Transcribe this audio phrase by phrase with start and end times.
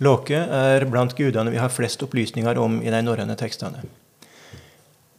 [0.00, 3.82] Låke er blant gudene vi har flest opplysninger om i de norrøne tekstene.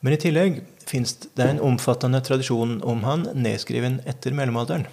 [0.01, 4.87] Men i tillegg fins det en omfattende tradisjon om han nedskriven etter mellomalderen.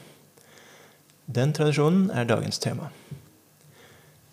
[1.24, 2.90] Den tradisjonen er dagens tema.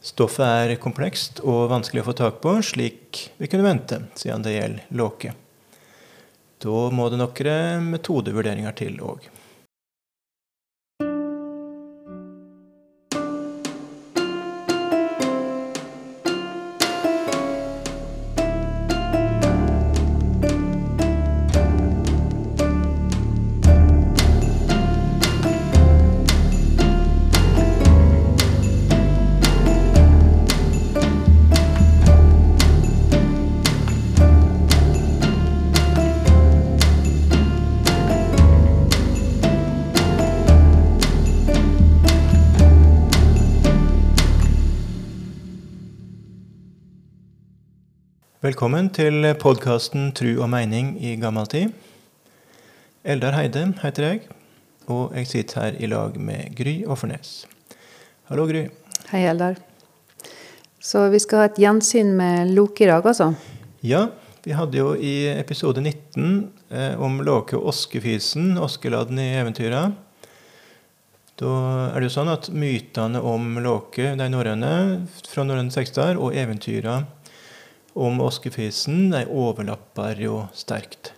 [0.05, 4.57] Stoffet er komplekst og vanskelig å få tak på, slik vi kunne vente, siden det
[4.57, 5.31] gjelder Låke.
[6.61, 9.25] Da må det noen metodevurderinger til òg.
[48.45, 51.71] Velkommen til podkasten 'Tru og meining i gammeltid'.
[53.01, 54.19] Eldar Heide heter jeg,
[54.85, 57.47] og jeg sitter her i lag med Gry Offernes.
[58.29, 58.67] Hallo, Gry.
[59.09, 59.57] Hei, Eldar.
[60.79, 63.31] Så vi skal ha et gjensyn med Loke i dag, altså?
[63.81, 64.09] Ja,
[64.43, 69.87] vi hadde jo i episode 19 eh, om Låke og Oskefisen, Oskeladden i eventyra.
[71.41, 71.57] Da
[71.95, 74.75] er det jo sånn at mytene om Låke, de norrøne
[75.31, 77.01] fra norrøne tekster, og eventyra
[77.95, 81.13] om oskefisen overlapper jo sterkt.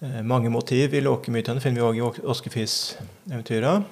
[0.00, 3.86] Eh, mange motiv i låkemytene finner vi òg i oskefis-eventyrene.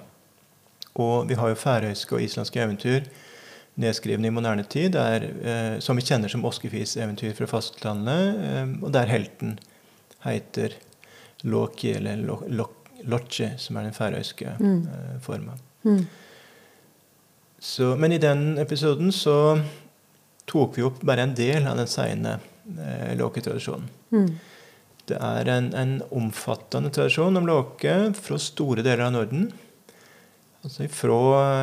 [0.98, 3.06] Og vi har jo færøyske og islandske eventyr
[3.78, 8.92] nedskrevne i moderne tid, der, eh, som vi kjenner som oskefis-eventyr fra fastlandet, eh, og
[8.92, 9.58] der helten
[10.24, 10.74] heter
[11.42, 12.16] Låki, eller
[13.04, 14.80] Lotje, som er den færøyske mm.
[14.88, 15.54] eh, forma.
[15.84, 16.06] Mm.
[17.98, 19.60] Men i den episoden så
[20.48, 23.88] tok vi opp bare en del av den seine eh, låketradisjonen.
[24.12, 24.28] Mm.
[25.08, 29.48] Det er en, en, omfattende tradisjon om låke fra store deler av Norden.
[30.64, 31.20] Altså fra,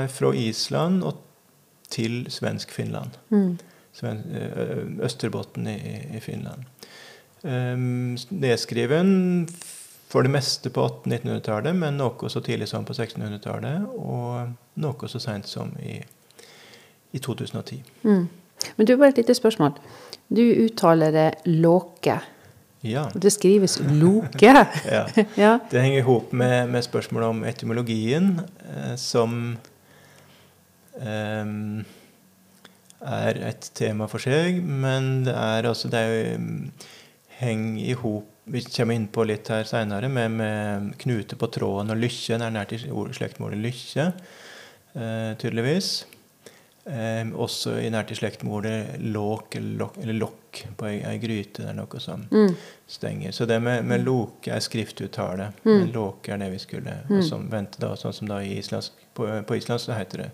[0.09, 1.21] fra Island og
[1.93, 3.19] til svensk Finland.
[3.29, 3.57] Mm.
[4.01, 5.79] Eh, Østerbotten i,
[6.17, 6.65] i Finland.
[7.45, 9.47] Um, nedskriven
[10.09, 13.85] for det meste på 1800-1900-tallet, men noe så tidlig som på 1600-tallet.
[13.93, 15.99] Og noe så seint som i,
[17.11, 17.83] i 2010.
[18.07, 18.25] Mm.
[18.75, 19.75] Men du, bare et lite spørsmål.
[20.33, 22.19] Du uttaler det låke.
[22.85, 23.07] Ja.
[23.13, 24.45] Det skrives loke.
[24.91, 25.05] ja.
[25.35, 25.59] ja.
[25.69, 28.39] Det henger i hop med, med spørsmålet om etymologien,
[28.69, 29.57] eh, som
[31.01, 31.53] eh,
[33.05, 34.61] er et tema for seg.
[34.61, 36.47] Men det er altså det er,
[37.41, 41.89] henger i hop Vi kommer inn på litt her seinere med, med, knute på tråden
[41.89, 42.37] og lykke.
[42.37, 42.81] Det er nært i
[43.17, 44.11] slektmålet lykkje,
[44.93, 45.95] eh, tydeligvis.
[46.85, 51.63] Eh, også i nært i slekt med ordet låk eller lokk på ei, ei, gryte.
[51.63, 52.51] Det er noe som mm.
[52.87, 53.33] stenger.
[53.33, 55.49] Så det med, med loke er skriftuttale.
[55.63, 55.71] Mm.
[55.71, 57.23] Men låke er det vi skulle mm.
[57.25, 60.29] som vente da, Sånn som da i islandsk, på, på islandsk så heter det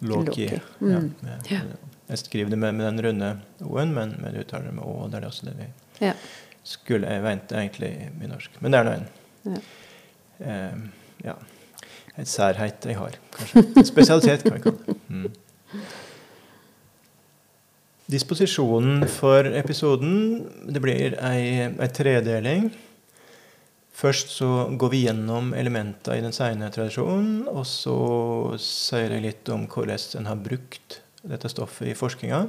[0.00, 0.48] låki.
[0.80, 1.12] Mm.
[1.28, 1.60] Ja, ja.
[2.08, 3.30] Jeg skriver det med, med den runde
[3.60, 4.96] o-en, men, men uttaler det med å.
[5.12, 5.68] Det er også det vi
[6.08, 6.16] ja.
[6.64, 8.56] skulle vente egentlig i norsk.
[8.64, 9.08] Men det er nå en.
[9.52, 9.62] Ja.
[10.48, 10.82] Eh,
[11.28, 11.36] ja.
[12.16, 13.68] Et særhet jeg har, kanskje.
[13.76, 15.00] En spesialitet, kan vi kalle det.
[15.12, 15.30] Mm.
[18.12, 20.16] Disposisjonen for episoden
[20.68, 22.70] det blir ei, ei tredeling.
[23.92, 24.48] Først så
[24.80, 27.46] går vi gjennom elementer i den seine tradisjonen.
[27.52, 27.96] Og så
[28.60, 32.42] sier jeg litt om hvordan en har brukt dette stoffet i forskninga.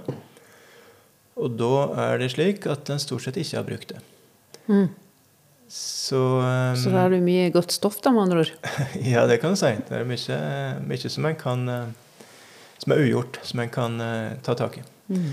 [1.38, 1.76] Og da
[2.08, 4.02] er det slik at en stort sett ikke har brukt det.
[4.68, 4.90] Mm.
[5.74, 8.52] Så, um, så da har du mye godt stoff, da, med andre ord?
[9.14, 9.72] ja, det kan du si.
[9.88, 10.40] Det er mye,
[10.86, 12.03] mye som en kan uh,
[12.84, 14.86] som er ugjort, som en kan uh, ta tak i.
[15.08, 15.28] Mm.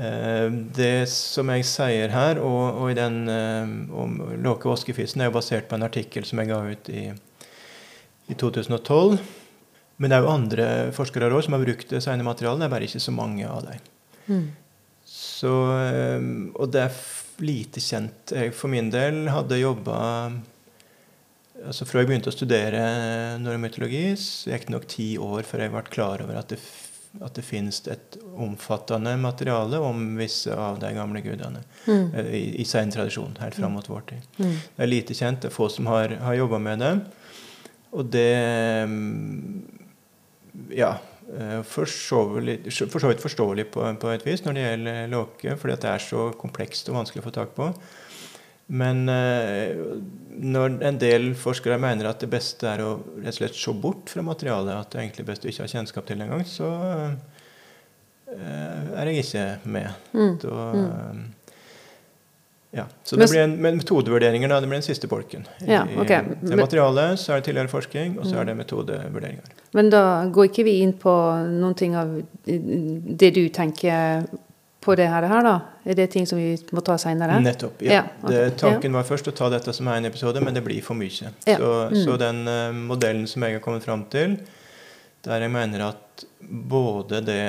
[0.00, 0.46] Uh,
[0.76, 5.36] det som jeg sier her, og, og i den uh, om Låke Åskefisen, er jo
[5.38, 7.04] basert på en artikkel som jeg ga ut i,
[8.30, 9.20] i 2012.
[10.00, 12.62] Men det er jo andre forskere også, som har brukt det sene materialet.
[12.62, 13.88] Det er bare ikke så mange av dem.
[14.30, 14.46] Mm.
[15.10, 17.00] Så, og det er
[17.44, 18.32] lite kjent.
[18.32, 19.98] Jeg for min del hadde jobba
[21.66, 22.84] altså jeg begynte å studere
[23.42, 23.56] det
[24.72, 26.60] nok ti år før jeg ble klar over at det,
[27.18, 32.14] at det finnes et omfattende materiale om visse av de gamle gudene mm.
[32.14, 34.28] Eh, i, i sein tradisjon, helt fram mot vår tid.
[34.38, 34.56] Mm.
[34.76, 35.40] Det er lite kjent.
[35.42, 36.94] Det er få som har, har jobba med det.
[37.90, 38.30] Og det
[40.76, 40.98] Ja.
[41.30, 42.24] Eh, for så
[43.08, 46.90] vidt forståelig på, på, et vis når det gjelder Låke, fordi det er så komplekst
[46.90, 47.68] og vanskelig å få tak på.
[48.70, 49.76] Men eh,
[50.40, 54.08] når en del forskere mener at det beste er å rett og slett se bort
[54.12, 56.68] fra materialet, at det er egentlig best å ikke ha kjennskap til det engang, så
[58.30, 59.90] eh, er jeg ikke med.
[60.14, 60.36] Mm.
[60.42, 61.24] Da, Mm.
[62.72, 62.84] ja.
[63.02, 64.60] Så det blir en, men metodevurderinger, da.
[64.60, 65.46] Det blir den siste bolken.
[65.66, 66.22] Ja, okay.
[66.40, 68.40] det er materialet, så er det tidligere forskning, og så Mm.
[68.40, 69.42] er det metodevurderinger.
[69.74, 71.10] Men da går ikke vi inn på
[71.50, 74.22] noen ting av det du tenker
[74.80, 75.54] på det her, da?
[75.84, 77.36] Er det ting som vi må ta seinere?
[77.44, 77.82] Nettopp.
[77.84, 77.92] ja.
[77.98, 78.32] Ja, okay.
[78.36, 81.32] det, tanken var først å ta dette som en episode, men det blir for mye.
[81.46, 81.56] Ja.
[81.58, 82.04] Så, Mm.
[82.04, 84.38] så den uh, modellen som jeg har kommet fram til,
[85.22, 87.40] der jeg mener at både det,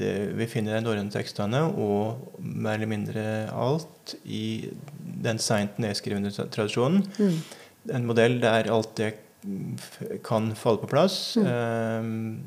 [0.00, 4.70] det vi finner i de norrøne tekstene, og mer eller mindre alt i
[5.24, 7.38] den seint nedskrivende tradisjonen, Mm.
[7.94, 9.12] en modell der alt det
[10.24, 11.36] kan falle på plass.
[11.36, 12.40] Mm.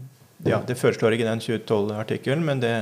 [0.44, 2.74] Uh, ja, det foreslår ikke den 2012-artikkelen, men det,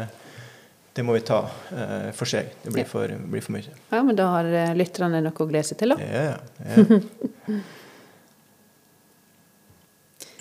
[0.95, 1.41] det må vi ta
[1.75, 2.53] eh, for seg.
[2.63, 2.89] Det blir Ja.
[2.89, 3.73] for, blir for mye.
[3.91, 5.97] Ja, men da har eh, lytterne noe å glede seg til, da.
[5.99, 7.59] Ja, ja.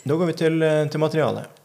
[0.05, 1.61] Da går vi til, eh, til materialet.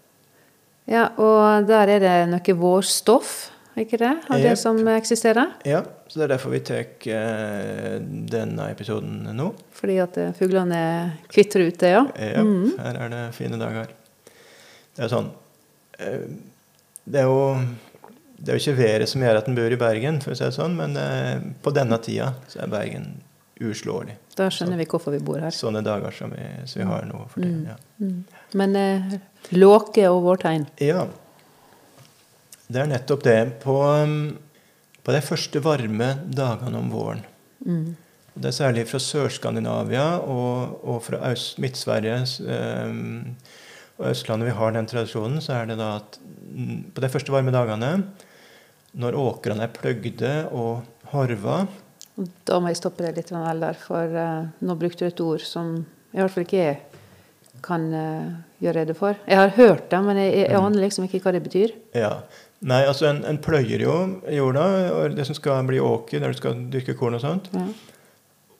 [0.90, 4.14] Ja, og der er det noe vårstoff, ikke det?
[4.32, 5.52] Av det som eksisterer?
[5.68, 8.00] Ja, så Det er derfor vi tar eh,
[8.32, 9.52] denne episoden nå.
[9.76, 10.80] Fordi at fuglene
[11.30, 12.06] kvitrer ute, ja.
[12.16, 12.80] Ja, mm.
[12.80, 13.92] Her er det fine dager.
[14.96, 15.30] Det er sånn
[16.00, 16.26] eh,
[17.06, 17.60] Det er jo
[18.40, 20.46] det er jo ikke været som gjør at en bor i Bergen, for å si
[20.46, 23.10] det sånn, men eh, på denne tida så er Bergen
[23.60, 24.16] uslåelig.
[24.40, 25.52] Da skjønner vi hvorfor vi bor her.
[25.52, 27.66] Sånne dager som vi, som vi har nå for tiden.
[27.68, 27.76] Ja.
[28.00, 28.22] Mm.
[28.62, 29.18] Men eh,
[29.58, 30.70] låke og vårtegn.
[30.84, 31.08] ja.
[32.70, 33.40] Det er nettopp det.
[33.64, 34.38] På, um,
[35.02, 37.26] på de første varme dagene om våren
[37.66, 37.98] Mm.
[38.40, 42.94] Det er særlig fra Sør-Skandinavia og, og fra Øst- Midt-Sverige eh,
[44.00, 47.34] og Østlandet vi har den tradisjonen, så er det da at mm, på de første
[47.36, 47.90] varme dagene,
[48.98, 50.82] når åkrene er pløgde og
[51.14, 51.68] harva
[52.46, 55.44] Da må jeg stoppe deg litt vel der, for eh, nå brukte du et ord
[55.46, 56.78] som i hvert fall ikke jeg
[57.64, 58.26] kan eh,
[58.64, 59.16] gjøre rede for.
[59.28, 60.66] Jeg har hørt det, men jeg, jeg Mm.
[60.66, 61.74] aner liksom ikke hva det betyr.
[61.96, 62.12] Ja.
[62.62, 63.94] Nei, altså en, en pløyer jo
[64.36, 64.66] jorda,
[65.16, 67.48] det som skal bli åker, der du skal dyrke korn og sånt.
[67.56, 67.68] Ja.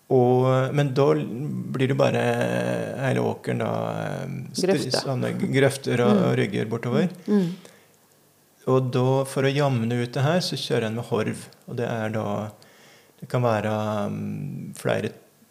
[0.10, 2.22] Og, men da blir det bare
[3.04, 3.72] hele åkeren da
[4.06, 4.96] eh, Grøfter.
[5.04, 7.10] Sånne grøfter og, og rygger bortover.
[7.28, 7.50] Mm.
[8.68, 11.46] Og da, for å jamne ut det her, så kjører en med horv.
[11.68, 12.52] Og det er da
[13.20, 13.72] Det kan være
[14.08, 15.10] um, flere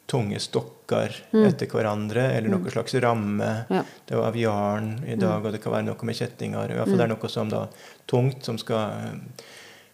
[0.08, 1.44] tunge stokker Mm.
[1.50, 3.66] etter hverandre, eller noe slags ramme.
[3.68, 3.82] Ja.
[4.06, 6.70] Det er av jarn i dag, og det kan være noe med kjettinger.
[6.70, 7.66] I hvert fall det er noe som da
[8.08, 9.20] tungt, som skal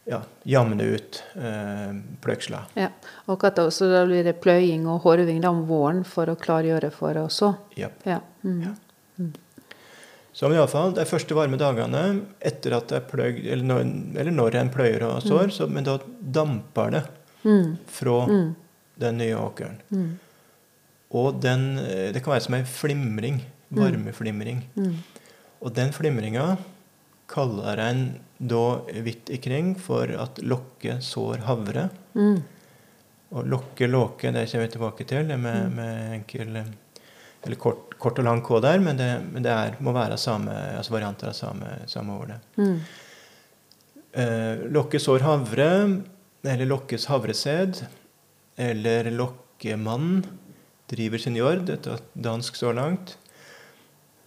[0.06, 2.61] ja, jamne ut eh, pløksla.
[2.78, 2.93] Ja.
[3.26, 6.93] Og at da, da blir det pløying og horving da om våren for å klargjøre
[6.94, 7.50] for det også.
[7.75, 7.88] Ja.
[8.06, 8.20] Ja.
[8.44, 8.62] Mm.
[8.69, 8.75] Ja.
[10.35, 12.01] Så i alle fall, de første varme dagene
[12.43, 13.85] etter at det er pløyd, eller når,
[14.19, 17.05] eller når en pløyer og sår, så, men da damper det
[17.45, 17.77] Mm.
[17.87, 18.55] fra Mm.
[18.99, 19.77] den nye åkeren.
[19.93, 20.19] Mm.
[21.13, 23.43] Og den, eh, det kan være som ei flimring.
[23.71, 24.63] Varmeflimring.
[24.77, 24.95] Mm.
[25.63, 26.57] Og den flimringa
[27.29, 31.91] kaller en da vidt ikring for at lokke sår havre.
[32.15, 32.43] Mm.
[33.33, 35.27] Og lokke, låke, det kommer vi tilbake til.
[35.37, 36.65] Med, med enkel eh,
[37.45, 40.53] Eller kort, kort og lang K der, men det, men det er, må være samme,
[40.77, 42.39] altså varianter av samme, samme ordet.
[42.61, 42.77] Mm.
[44.15, 45.69] Eh, lokke sår havre,
[46.45, 47.83] eller lokkes havresæd,
[48.61, 50.21] eller lokkemann
[50.93, 51.65] driver sin jord.
[51.67, 53.17] Dette er dansk så langt.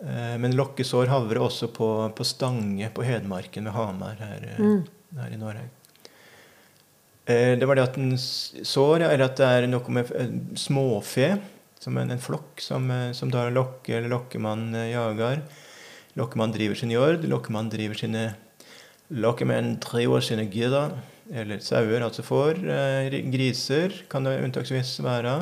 [0.03, 1.87] Eh, men Lokkesår havre også på,
[2.17, 4.83] på Stange på Hedmarken ved Hamar her, eh, Mm.
[5.21, 5.63] her i Norge.
[7.27, 10.11] Eh, det var det at en sår, eller at det er noe med
[10.59, 11.31] småfe,
[11.79, 15.41] som en, en flokk som, eh, som da lokke eller lokkemann man jager.
[16.17, 18.27] Lokkemann driver sin jord, lokkemann driver sine
[19.07, 20.97] Lokkemenn driver sine gyrer,
[21.31, 22.59] eller sauer, altså får.
[22.67, 25.37] Eh, griser kan det unntaksvis være.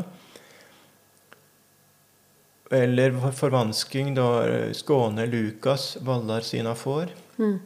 [2.70, 7.16] Eller forvansking, da eh, Skåne Lukas vallar sine får.
[7.42, 7.58] Mm.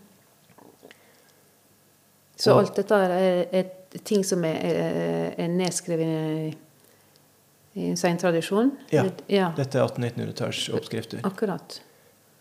[2.39, 6.55] Så alt dette her er, er ting som er, er, er nedskrevet
[7.79, 8.71] i, i seintradisjon?
[8.91, 9.05] Ja.
[9.27, 9.51] ja.
[9.57, 11.21] Dette er 1800-1900-talls oppskrifter.
[11.27, 11.79] Akkurat.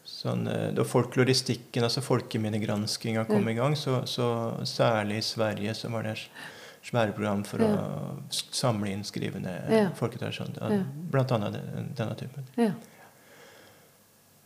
[0.09, 3.51] Sånn, eh, da folkloristikken, altså folkeminnegranskinga, kom Ja.
[3.53, 4.29] i gang, så, så
[4.67, 6.15] særlig i Sverige så var det
[6.89, 7.75] svære program for Ja.
[7.77, 9.91] å samle inn skrivende Ja.
[9.99, 10.85] folketradisjoner.
[11.13, 11.59] Blant annet
[11.99, 12.47] denne typen.
[12.57, 12.71] Ja.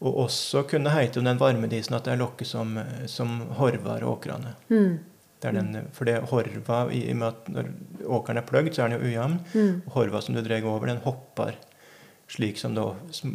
[0.03, 2.75] Og også kunne heite om den varmedisen at det er lokket som,
[3.07, 4.57] som horvar åkrene.
[4.69, 4.99] Mm.
[5.43, 7.69] Den, for det horva, i og med at når
[8.07, 9.37] åkeren er pløgd, så er den jo ujevn.
[9.55, 9.83] Mm.
[9.97, 11.57] Horva som du drar over, den hopper.
[12.33, 12.85] Slik som da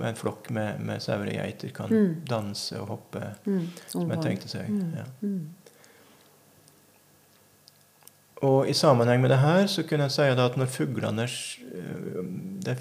[0.08, 2.16] en flokk med, med sauer og geiter kan Mm.
[2.26, 3.36] danse og hoppe.
[3.46, 3.68] Mm.
[3.92, 4.70] Som en tenkte seg.
[4.72, 4.94] Mm.
[4.96, 5.04] Ja.
[5.22, 5.50] Mm.
[8.48, 12.26] Og i sammenheng med det her så kunne jeg si at når fuglene øh,
[12.66, 12.78] Det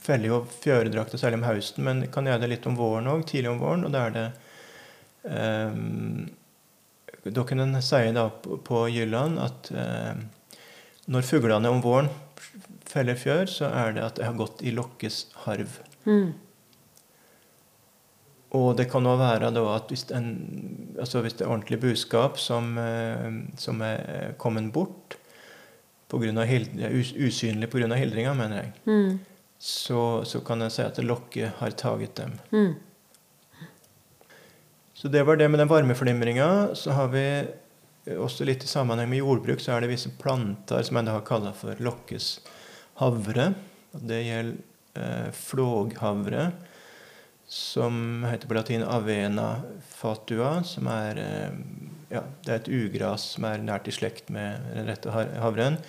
[0.00, 3.24] feller jo fjøredrakter særlig om høsten, men kan gjøre det litt om våren òg.
[3.28, 3.84] Tidlig om våren.
[3.84, 4.26] Og da er det
[5.24, 6.30] um,
[7.24, 8.00] da kunne en si
[8.64, 10.20] på, Jylland at eh,
[11.10, 12.08] når fuglene om våren
[12.88, 15.78] feller fjør, så er det at det har gått i lokkes harv.
[16.08, 16.32] Mm.
[18.58, 20.30] Og det kan òg være at hvis, en,
[20.98, 23.28] altså hvis det er ordentlig budskap som, eh,
[23.60, 25.18] som er kommet bort
[26.10, 27.94] på grunn av usynlig pga.
[27.94, 29.20] hildringa, mener jeg, Mm.
[29.58, 32.32] så, så kan en si at lokket har taget dem.
[32.50, 32.74] Mm.
[35.00, 36.74] Så det var det med den varmeflimringa.
[36.76, 37.24] Så har vi
[38.20, 41.24] også litt i sammenheng med jordbruk, så er det visse planter som jeg da har
[41.24, 42.26] kalla for lokkes
[43.00, 43.46] havre.
[43.96, 46.50] Og Det gjelder eh, flåghavre,
[47.48, 49.48] som heter på latin avena
[49.88, 51.58] fatua, som er eh,
[52.12, 55.80] ja, det er et ugras som er nært i slekt med den rette havren,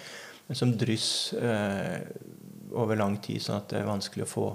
[0.47, 1.99] men som dryss eh,
[2.71, 4.51] over lang tid, sånn at det er vanskelig å få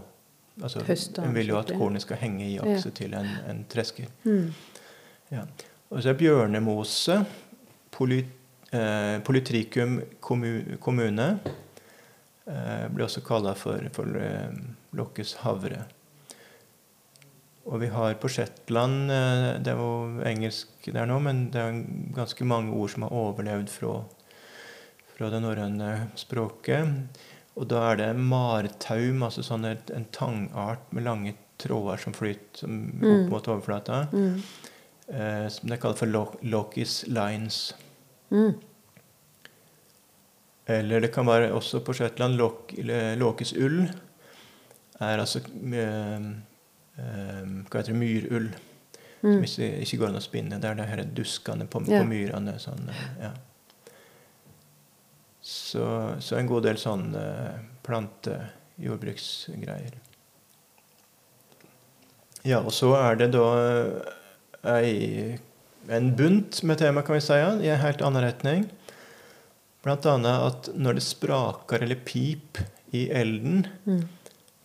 [0.63, 0.83] altså,
[1.23, 4.09] En vil jo at kornet skal henge i akse til en, en tresker.
[4.25, 4.53] Mm.
[5.31, 5.45] Ja.
[5.91, 7.21] Og så er bjørnemose,
[7.95, 8.23] poly,
[8.73, 11.29] eh, Polytricum kommu, kommune,
[12.47, 14.51] eh, blir også kalla for, for eh,
[14.97, 15.85] lokkes havre.
[17.67, 21.81] Og vi har på Shetland eh, Det er jo engelsk der nå, men det er
[22.15, 23.97] ganske mange ord som har overlevd fra,
[25.17, 27.19] fra det norrøne språket.
[27.57, 29.65] Og da er det martaum, altså sånn
[29.97, 33.29] en tangart med lange tråder som flyter som opp Mm.
[33.31, 34.09] mot overflata.
[34.13, 34.43] Mm.
[35.09, 37.73] Eh, som det kalles for lo Lokis lines.
[38.31, 38.55] Mm.
[40.69, 42.73] Eller det kan være også på Shetland lok,
[43.17, 43.85] Lokis ull.
[45.01, 45.41] Er altså
[47.83, 48.01] heter det?
[48.01, 48.49] Myrull.
[49.21, 49.43] Som Mm.
[49.45, 50.61] ikke, ikke går an å spinne.
[50.61, 52.03] Det er det her duskene på, Ja.
[52.03, 52.59] på myrene.
[52.61, 53.31] Sånn, eh, ja.
[55.47, 55.85] Så,
[56.19, 57.55] så en god del sånn eh,
[57.87, 59.95] plantejordbruksgreier.
[62.47, 63.91] Ja, og så er det da eh,
[64.77, 65.39] ei,
[65.91, 68.61] en bunt med tema, kan vi si, i en helt annen retning.
[69.87, 72.59] Blant annet at når det spraker eller pip
[72.95, 74.03] i elden, Mm.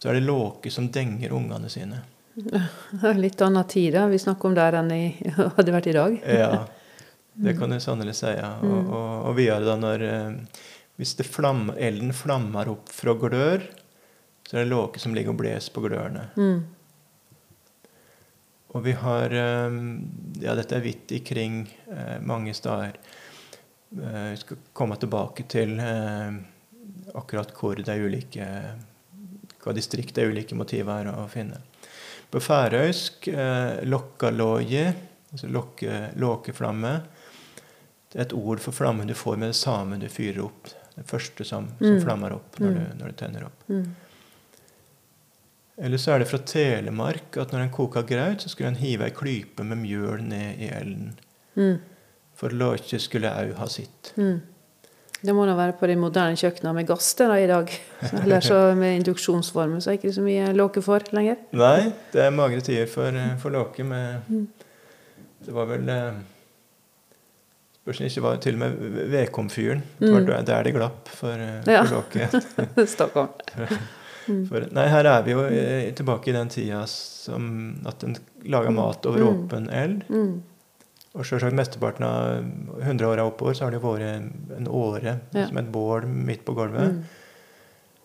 [0.01, 1.97] så er det låker som denger ungene sine.
[3.21, 5.03] Litt annen tid da, vi snakker om der enn i,
[5.57, 6.11] hadde vært i dag.
[6.25, 6.51] Ja,
[7.33, 8.27] det kan du sannelig si.
[8.35, 8.57] Ja.
[8.61, 8.89] Og, Mm.
[8.91, 10.59] og, og videre da når eh,
[10.99, 13.63] Hvis det flam, elden flammer opp fra glør,
[14.45, 16.27] så er det låke som ligger og blåser på glørne.
[16.37, 16.59] Mm.
[18.75, 19.79] Og vi har eh,
[20.43, 22.97] Ja, dette er vidt ikring eh, mange steder.
[23.91, 25.73] Vi skal komme tilbake til
[27.13, 28.45] akkurat hvor de ulike
[29.61, 31.59] hva distrikt de ulike motiver er å finne.
[32.31, 34.85] På færøysk eh, lokkalåje,
[35.33, 36.93] altså lokke, låkeflamme,
[38.15, 40.67] et ord for flamme du får med det samme du fyrer opp.
[40.95, 42.01] Det første som, som Mm.
[42.03, 42.75] flammer opp når, Mm.
[42.75, 43.63] du, når du tenner opp.
[43.69, 43.95] Mm.
[45.81, 49.07] Eller så er det fra Telemark at når en koker graut, så skulle en hive
[49.07, 51.13] ei klype med mjøl ned i elden.
[51.57, 51.77] Mm.
[52.37, 54.11] For løkje skulle au ha sitt.
[54.17, 54.41] Mm.
[55.21, 57.69] Det må da være på de moderne kjøkkenene med gass da i dag.
[58.23, 61.37] Eller så med induksjonsformen, så er det ikke så mye låke for lenger.
[61.53, 64.47] Nei, det er magre tider for, eh, for låke med Mm.
[65.45, 66.13] Det var vel eh,
[67.81, 68.75] Spørs ikke var til og med
[69.09, 69.81] vedkomfyren.
[69.99, 70.45] Det var Mm.
[70.45, 71.83] der- det glapp for, eh, Ja.
[71.85, 72.85] for låke.
[72.87, 73.29] Stockholm.
[74.27, 74.47] Mm.
[74.47, 78.69] For, nei, her er vi jo eh, tilbake i den tida som at en laga
[78.69, 79.47] mat over Mm.
[79.47, 80.03] åpen eld.
[80.09, 80.41] Mm.
[81.15, 82.45] Og selvsagt mesteparten av
[82.85, 85.47] 100-åra oppover så har det jo vært en åre Ja.
[85.47, 86.91] som et bål midt på gulvet.
[86.91, 87.03] Mm.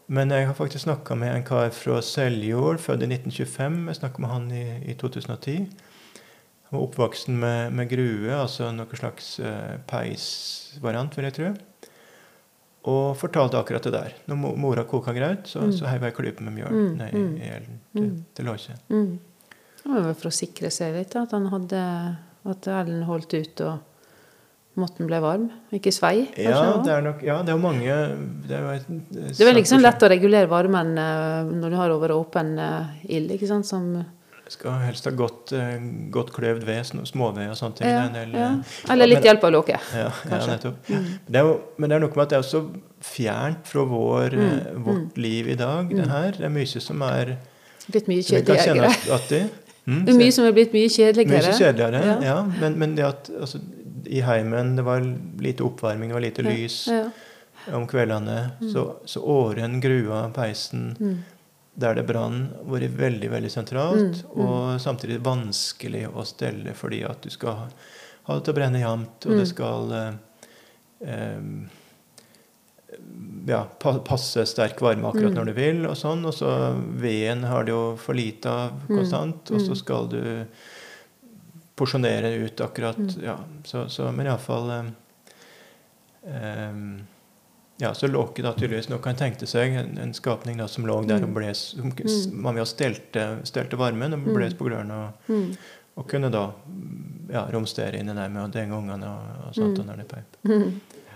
[0.08, 3.86] Men jeg har faktisk snakka med en kar fra Seljord, født i 1925.
[3.88, 5.68] Jeg snakka med han i, i 2010.
[6.70, 11.52] Han var oppvoksen med, med grue, altså noe slags eh, peisvariant, vil jeg tro.
[12.86, 14.12] Og fortalte akkurat det der.
[14.30, 15.72] Når mora koka graut, så, Mm.
[15.74, 18.24] så heiv jeg klype med mjøl Mm, ned i, mm, i elden til, mm.
[18.34, 18.78] til låset.
[18.90, 19.18] Mm.
[19.82, 21.82] Det var vel for å sikre seg litt, at han hadde
[22.46, 23.78] at elden holdt ut og
[24.78, 25.48] måten ble varm.
[25.72, 26.26] Ikke svei.
[26.34, 27.94] kanskje, Ja, det er nok Ja, det er mange
[28.46, 28.78] Det er,
[29.10, 32.86] Det er vel liksom lett å regulere varmen eh, når du har over åpen eh,
[33.16, 33.66] ild, ikke sant?
[33.66, 34.04] Som,
[34.48, 35.80] Skal helst ha godt, eh,
[36.14, 37.88] godt kløvd ved, småved og sånne ting.
[37.90, 38.50] ja, del, ja.
[38.52, 39.78] eh, Eller litt men- hjelp av loke.
[39.94, 40.76] Ja, ja nettopp.
[40.88, 41.06] Mm.
[41.28, 42.60] Det jo, men det er noe med at det er så
[43.02, 45.16] fjernt fra vår, Mm, eh, vårt mm.
[45.16, 46.10] liv i dag, det Mm.
[46.10, 46.30] her.
[46.32, 47.36] Det er mye som er
[47.90, 49.48] Blitt mye kjedeligere.
[49.86, 51.42] Mm, Det er mye som er blitt mye kjedeligere.
[51.42, 52.22] mye kjedeligere.
[52.24, 52.42] Ja.
[52.60, 53.60] Men, men det at altså,
[54.06, 55.00] i heimen det var
[55.38, 56.88] lite oppvarming, det var lite lys
[57.72, 58.72] om kveldene, Mm.
[58.72, 61.18] så, så åren grua peisen Mm.
[61.76, 64.22] Der det brann, vært veldig veldig sentralt.
[64.24, 64.46] Mm, mm.
[64.46, 67.54] Og samtidig vanskelig å stelle fordi at du skal
[68.26, 69.38] ha- det til å brenne jevnt, og Mm.
[69.38, 70.12] det skal eh,
[71.06, 71.40] eh,
[73.46, 73.64] ja,
[74.04, 75.36] passe sterk varme akkurat Mm.
[75.36, 76.24] når du vil, og sånn.
[76.26, 79.76] Og så veden har du jo for lite av Mm, konstant, og så mm.
[79.76, 80.46] skal du
[81.76, 84.84] porsjonere ut akkurat ja, så, så, Men iallfall eh,
[86.70, 87.00] um,
[87.78, 91.24] ja, så Låke naturligvis Nå kan tenke seg en, en skapning da som lå der
[91.26, 92.32] og ble, som, Mm.
[92.42, 94.94] Man og stelte, stelte varmen og ble bles på glørne.
[94.96, 95.56] Og, Mm.
[95.96, 96.46] og kunne da
[97.32, 99.78] ja, romstere inni der med å denge ungene og, og sånt.
[99.78, 99.96] Mm.
[99.96, 100.36] det peip.
[100.44, 100.80] Mm.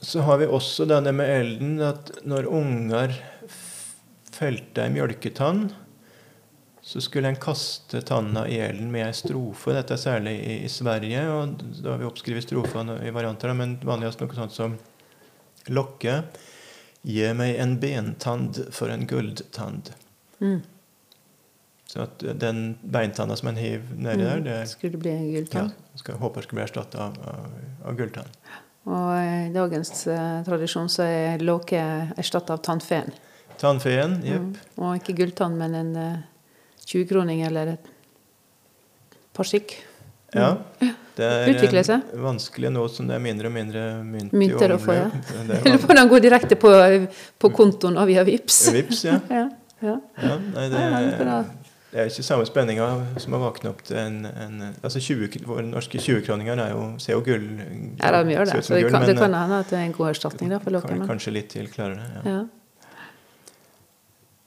[0.00, 3.14] Så har vi også denne med elden at når unger
[4.36, 5.70] felte ei mjølketann,
[6.86, 9.72] så skulle en kaste tanna i elden med ei strofe.
[9.74, 13.72] Dette er særlig i, i Sverige, og da har vi oppskrevet strofene i varianter, men
[13.82, 14.76] vanligst noe sånt som
[15.66, 16.20] Lokke.
[17.02, 19.90] Gi meg en bentand for en gulltand.
[20.38, 20.60] Mm.
[21.90, 25.74] Så at den beintanna som en hiver nedi der, det Skulle bli en ja, gulltann.
[25.98, 28.30] skal, håper skulle bli erstatta av, av, av gulltann.
[28.86, 31.82] Og i dagens eh, tradisjon så er låke
[32.14, 33.10] erstatta av tannfen.
[33.58, 34.54] Tannfeen, jepp.
[34.54, 34.80] Mm.
[34.86, 36.24] Og ikke gulltann, men en eh,
[36.86, 37.92] 20-kroning eller et
[39.36, 39.76] par stykk.
[40.36, 40.54] Ja.
[41.16, 44.96] Det er eh, vanskelig nå som det er mindre og mindre mynt Mynter å få,
[44.98, 45.06] ja.
[45.08, 46.72] Det er Eller den gå direkte på,
[47.40, 48.58] på kontoen og via VIPS.
[48.76, 49.20] Vips, ja.
[49.36, 49.94] Ja, ja.
[50.24, 51.48] ja nei, det, er
[51.96, 52.86] det er ikke samme spenninga
[53.20, 57.14] som å våkne opp til en, en altså 20, Våre norske 20-kroninger er jo, ser
[57.14, 57.44] jo gull
[58.00, 58.60] Ja, de gjør det.
[58.66, 60.76] Så det kan, det kan hende at det er en god erstatning da, for kan,
[60.80, 61.08] lokkene.
[61.08, 62.08] kanskje litt til klarere.
[62.18, 62.34] Ja.
[62.34, 62.40] Ja.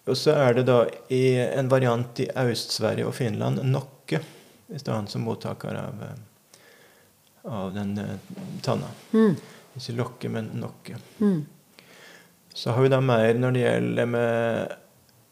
[0.10, 0.82] Og så er det da
[1.14, 4.22] i en variant i Øst-Sverige og Finland nokke
[4.70, 6.64] i stedet som mottaker av, eh,
[7.50, 8.36] av den eh,
[8.66, 8.92] tanna.
[9.14, 9.36] Mm.
[9.78, 10.98] Ikke lokke, men nokke.
[11.22, 11.46] Mm.
[12.54, 14.78] Så har vi da mer når det gjelder med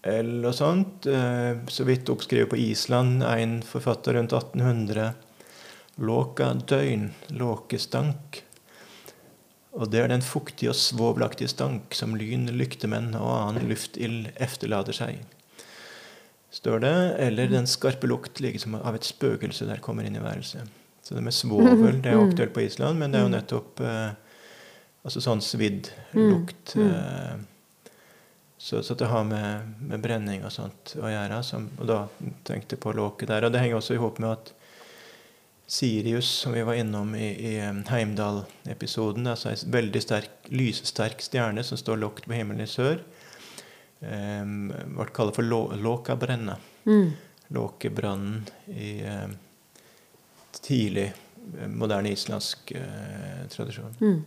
[0.08, 1.06] L og sånt.
[1.10, 5.14] eh, Så vidt oppskrevet på Island, en forfatter rundt 1800.
[5.98, 8.44] Låka døgn, låkestank.
[9.78, 14.96] Og det er den fuktige og svovelaktige stank som lyn, lyktemenn og annen luftild efterlader
[14.98, 15.20] seg.
[16.54, 16.96] Står det.
[17.28, 20.66] Eller den skarpe lukt liksom, av et spøkelse der kommer inn i værelset.
[21.06, 23.84] Så det med svovel det er jo aktuelt på Island, men det er jo nettopp
[23.86, 24.10] eh,
[25.08, 26.74] altså sånn svidd lukt.
[26.76, 26.90] Mm.
[26.90, 27.94] Eh,
[28.58, 31.44] så, så det har med, med brenning og sånt å gjøre.
[31.46, 32.00] Som, og da
[32.50, 33.46] tenkte jeg på låket der.
[33.46, 34.57] Og det henger også i hop med at
[35.68, 41.64] Sirius, som vi var innom i, i eh, Heimdal-episoden, altså en veldig sterk, lyssterk stjerne
[41.68, 43.02] som står lågt på himmelen i sør,
[44.00, 46.56] eh, ble kalt for lå, Låkabrenna.
[46.88, 47.12] Mm.
[47.52, 49.28] Låkebrannen i eh,
[50.62, 53.96] tidlig eh, moderne islandsk uh, tradisjon.
[54.00, 54.24] Mm.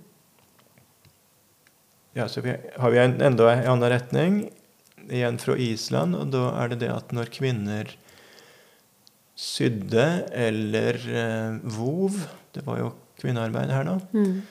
[2.12, 4.40] Ja, så vi, har vi en, enda en annen retning,
[5.08, 7.96] igjen fra Island, og da er det det at når kvinner
[9.40, 12.16] sydde eller eh, vov,
[12.54, 14.42] det var jo kvinnearbeid her da, Mm.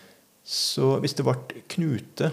[0.46, 1.36] så hvis det ble
[1.70, 2.32] knute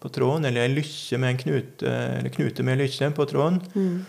[0.00, 4.04] på tråden, eller ei lykke med en knute, eller knute med lykke på tråden, Mm.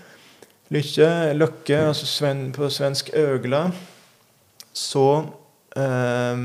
[0.75, 3.71] lykke, løkke, altså sven, på svensk øgla,
[4.73, 5.05] så
[5.75, 6.43] eh,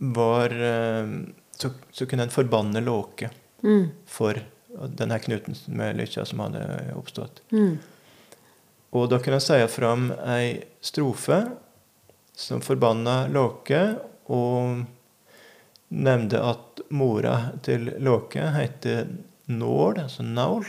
[0.00, 1.12] var eh,
[1.58, 3.30] så, så kunne en forbanne låke
[3.62, 3.88] Mm.
[4.06, 4.38] for
[4.94, 6.60] denne knuten med lykka som hadde
[6.94, 7.40] oppstått.
[7.50, 7.72] Mm.
[8.96, 11.42] Og da kunne jeg si fram ei strofe
[12.38, 13.82] som forbanna Låke,
[14.32, 14.84] og
[15.88, 19.08] nevnte at mora til Låke heter
[19.48, 20.66] Nål, altså Naul,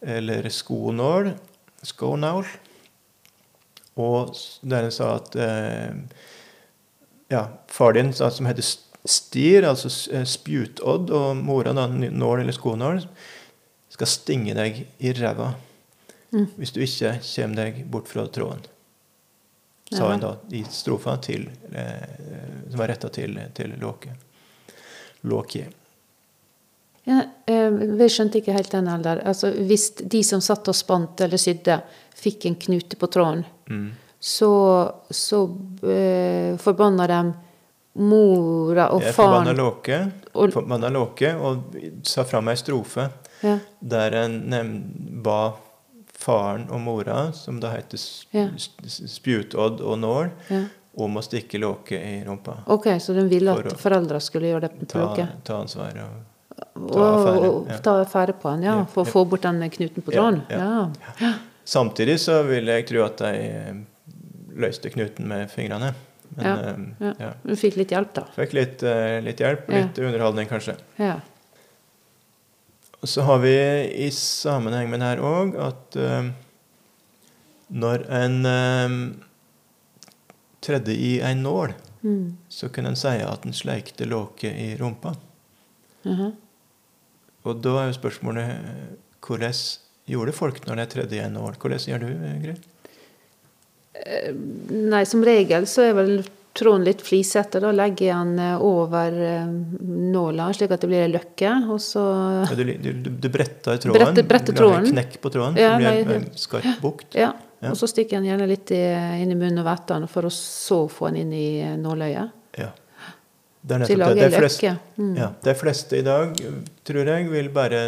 [0.00, 1.32] eller Skonål,
[1.82, 2.46] skonål,
[3.98, 5.94] Og der en sa at eh,
[7.30, 8.62] ja, far din som heter
[9.08, 13.02] Styr, altså eh, spjutodd, og mora, da, Nål eller Skonål,
[13.90, 15.54] skal stinge deg i ræva
[16.32, 16.46] Mm.
[16.58, 18.60] hvis du ikke kommer deg bort fra tråden.
[19.90, 20.10] Sa Ja.
[20.12, 24.10] hun da i strofa til, eh, som var retta til, til Låke.
[25.24, 25.66] Låke.
[27.04, 29.22] Ja, eh, vi skjønte ikke helt den heller.
[29.24, 31.80] Altså, hvis de som satt og spant eller sydde,
[32.14, 33.90] fikk en knute på tråden, Mm.
[34.20, 35.40] så, så
[35.88, 37.32] eh, forbanna de
[37.94, 43.08] mora og faren Låke, og- forbanna Låke og sa fram ei strofe
[43.42, 45.52] ja, der en ba
[46.18, 48.00] faren og mora, som da heter
[48.34, 48.48] Ja.
[48.56, 50.62] Spjutodd og Nål, ja.
[50.98, 52.56] om å stikke Låke i rumpa.
[52.66, 55.94] Ok, så de ville at for foreldra skulle gjøre det på Ta, ta ansvar.
[56.74, 57.78] Og, ta affære, og ja.
[57.86, 58.74] ta affære på han, ja.
[58.80, 59.12] Ja, For å ja.
[59.14, 60.42] få bort den knuten på Ja, tråden?
[60.50, 60.90] ja.
[61.22, 61.32] Ja.
[61.64, 63.74] samtidig så vil jeg tro at de eh,
[64.58, 65.94] løste knuten med fingrene.
[66.36, 66.76] Men Ja, eh,
[67.06, 67.12] ja.
[67.20, 67.30] ja.
[67.44, 68.24] Du fikk litt hjelp, da.
[68.36, 69.84] Fikk litt, eh, litt hjelp, Ja.
[69.86, 70.74] litt underholdning kanskje.
[70.98, 71.20] Ja.
[73.02, 73.52] Og så har vi
[74.06, 76.30] i sammenheng med det her òg at eh,
[77.70, 78.96] når en eh,
[80.64, 82.36] tredde i ei nål, Mm.
[82.48, 85.16] så kunne en si at en sleikte låke i rumpa.
[86.06, 86.28] Mhm.
[87.42, 88.92] Og da er jo spørsmålet eh,
[89.26, 89.56] hvordan
[90.06, 91.56] gjorde folk når de tredde i ei nål?
[91.58, 92.12] Hvordan gjør du,
[92.44, 92.54] Gry?
[94.70, 96.14] Nei, som regel så er vel
[96.58, 97.60] tråden litt flisete.
[97.62, 99.50] Da legger jeg den eh, over eh,
[100.14, 101.52] nåla, slik at det blir ei løkke.
[101.72, 102.04] Og så
[102.44, 104.00] Ja, du, du, du, bretter tråden?
[104.00, 104.90] Bretter- bretter tråden.
[104.92, 105.60] knekk på tråden?
[105.60, 107.14] Ja, så blir en skarp bukt?
[107.18, 107.32] Ja.
[107.58, 107.72] Ja.
[107.72, 108.82] Og så stikker jeg den gjerne litt i,
[109.22, 112.36] inn i munnen og vetter den, for å så få den inn i eh, nåløyet.
[112.60, 112.68] Ja.
[113.60, 114.28] Det er nettopp det.
[114.28, 114.70] De fleste.
[114.96, 115.16] Mm.
[115.18, 116.38] ja, de fleste i dag,
[116.86, 117.80] tror jeg, vil bare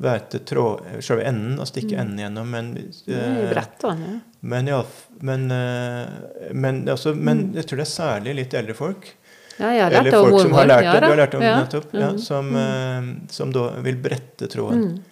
[0.00, 2.48] vete tråd, selve enden og stikke enden gjennom.
[2.50, 3.14] Men, Mm.
[3.14, 3.94] Eh, ja.
[4.40, 4.82] men, ja,
[5.20, 9.16] men, eh, men, altså, men jeg tror det er særlig litt eldre folk.
[9.58, 11.42] Ja, jeg har lært Eller folk som har lært det, Ja, du har lært om
[11.42, 11.56] ja.
[11.60, 12.18] nettopp, ja, Mm.
[12.18, 14.84] som, eh, som da vil brette tråden.
[14.84, 15.02] Mm.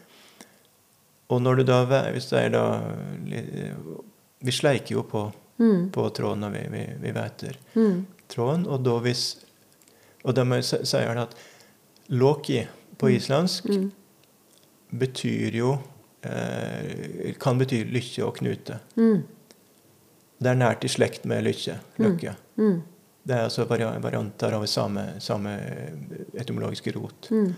[1.30, 2.80] Og når du da, hvis det er da
[4.40, 5.90] Vi sleiker jo på, Mm.
[5.90, 8.06] på tråden når vi, vi, vi veter Mm.
[8.28, 9.36] tråden, og da hvis
[10.24, 11.34] Og si- sier at
[12.08, 12.66] loki
[12.98, 13.90] på islandsk Mm.
[14.90, 15.72] Betyr jo
[16.22, 18.78] eh, Kan bety lykke og knute.
[18.96, 19.22] Mm.
[20.38, 21.78] Det er nært i slekt med lykke.
[21.98, 22.36] Løkke.
[22.56, 22.80] Mm.
[23.28, 25.56] Det er altså varianter av samme, samme
[26.38, 27.28] etymologiske rot.
[27.34, 27.50] Mm.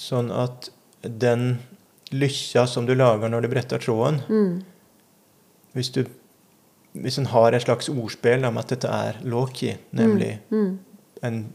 [0.00, 0.70] Sånn at
[1.02, 1.58] den
[2.10, 4.62] lykka som du lager når du bretter tråden Mm.
[5.74, 6.04] Hvis du
[6.92, 10.78] hvis en har et slags ordspill om at dette er Loki, nemlig Mm.
[11.22, 11.52] en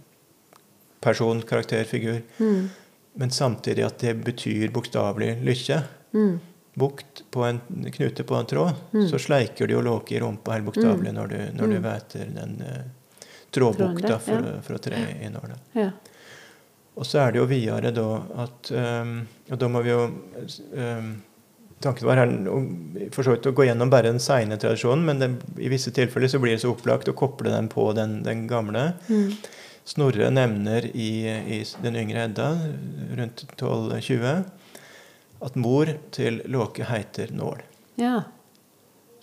[1.02, 2.70] person, karakter, figur, Mm.
[3.16, 5.84] Men samtidig at det betyr bokstavelig lykke,
[6.16, 6.40] Mm.
[6.76, 7.60] bukt på en
[7.92, 9.08] knute på en tråd, Mm.
[9.10, 12.58] så sleiker du jo låke i rumpa helt bokstavelig når du, når du væter den
[12.62, 12.82] uh,
[13.52, 14.62] trådbukta for, ja.
[14.62, 15.56] for å tre i nåla.
[15.74, 15.90] Ja.
[16.96, 18.10] Og så er det jo videre da
[18.46, 21.10] at um, Og da må vi jo um,
[21.84, 22.32] Tanken var her
[23.12, 25.28] for så vidt å gå gjennom bare den seine tradisjonen, men det,
[25.60, 28.94] i visse tilfeller så blir det så opplagt å koble den på den, den gamle.
[29.10, 29.34] Mm.
[29.86, 32.48] Snorre nevner i, i den yngre Edda,
[33.20, 34.44] rundt 1220,
[35.46, 37.62] at mor til Låke heter Nål.
[38.02, 38.24] ja.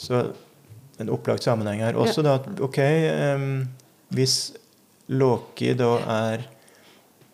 [0.03, 0.33] Så
[0.99, 1.95] en opplagt sammenheng her.
[1.95, 2.79] Også da at ok,
[3.37, 3.45] um,
[4.11, 4.53] hvis
[5.15, 6.43] Låki da er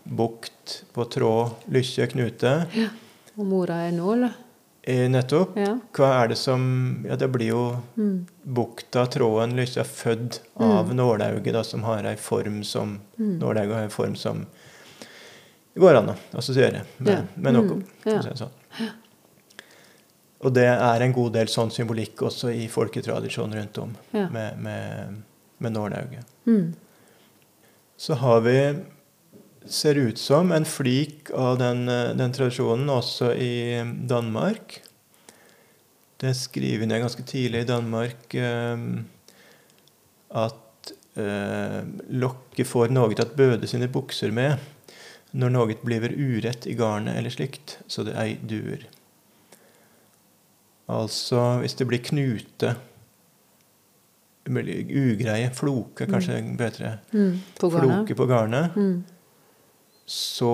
[0.05, 2.53] bukt på tråd, lykkje, knute,
[3.39, 4.27] Og mora er nål.
[4.85, 5.79] eh, nettopp, Ja.
[5.93, 8.27] hva er det som Ja, det blir jo Mm.
[8.49, 13.39] Bukta, tråden, lykke, født av nålauget, da, som har ei form som Mm.
[13.41, 14.47] Nålauget har en form som
[15.75, 17.23] det går an å assosiere med, Ja.
[17.35, 17.65] med noe.
[17.75, 18.23] Mm, ja.
[18.35, 18.51] sånn.
[20.41, 24.29] Og det er en god del sånn symbolikk også i folketradisjonen rundt om Ja.
[24.31, 25.23] med, med,
[25.59, 26.25] med nålauget.
[26.47, 26.75] Mm.
[27.97, 28.77] Så har vi
[29.67, 34.81] ser ut som en flik av den, eh, den tradisjonen også i Danmark.
[36.19, 38.81] Det skriver ned ganske tidlig i Danmark eh,
[40.35, 44.59] at eh, lokket får noe til å bøde sine bukser med
[45.39, 48.87] når noe blir urett i garnet eller slikt, så det ei duer.
[50.89, 52.75] Altså hvis det blir knute
[54.49, 56.95] Ugreie, floke, kanskje bedre.
[57.13, 57.35] Mm.
[57.61, 57.91] På garnet.
[58.09, 59.03] Floke på garnet Mm.
[60.09, 60.53] så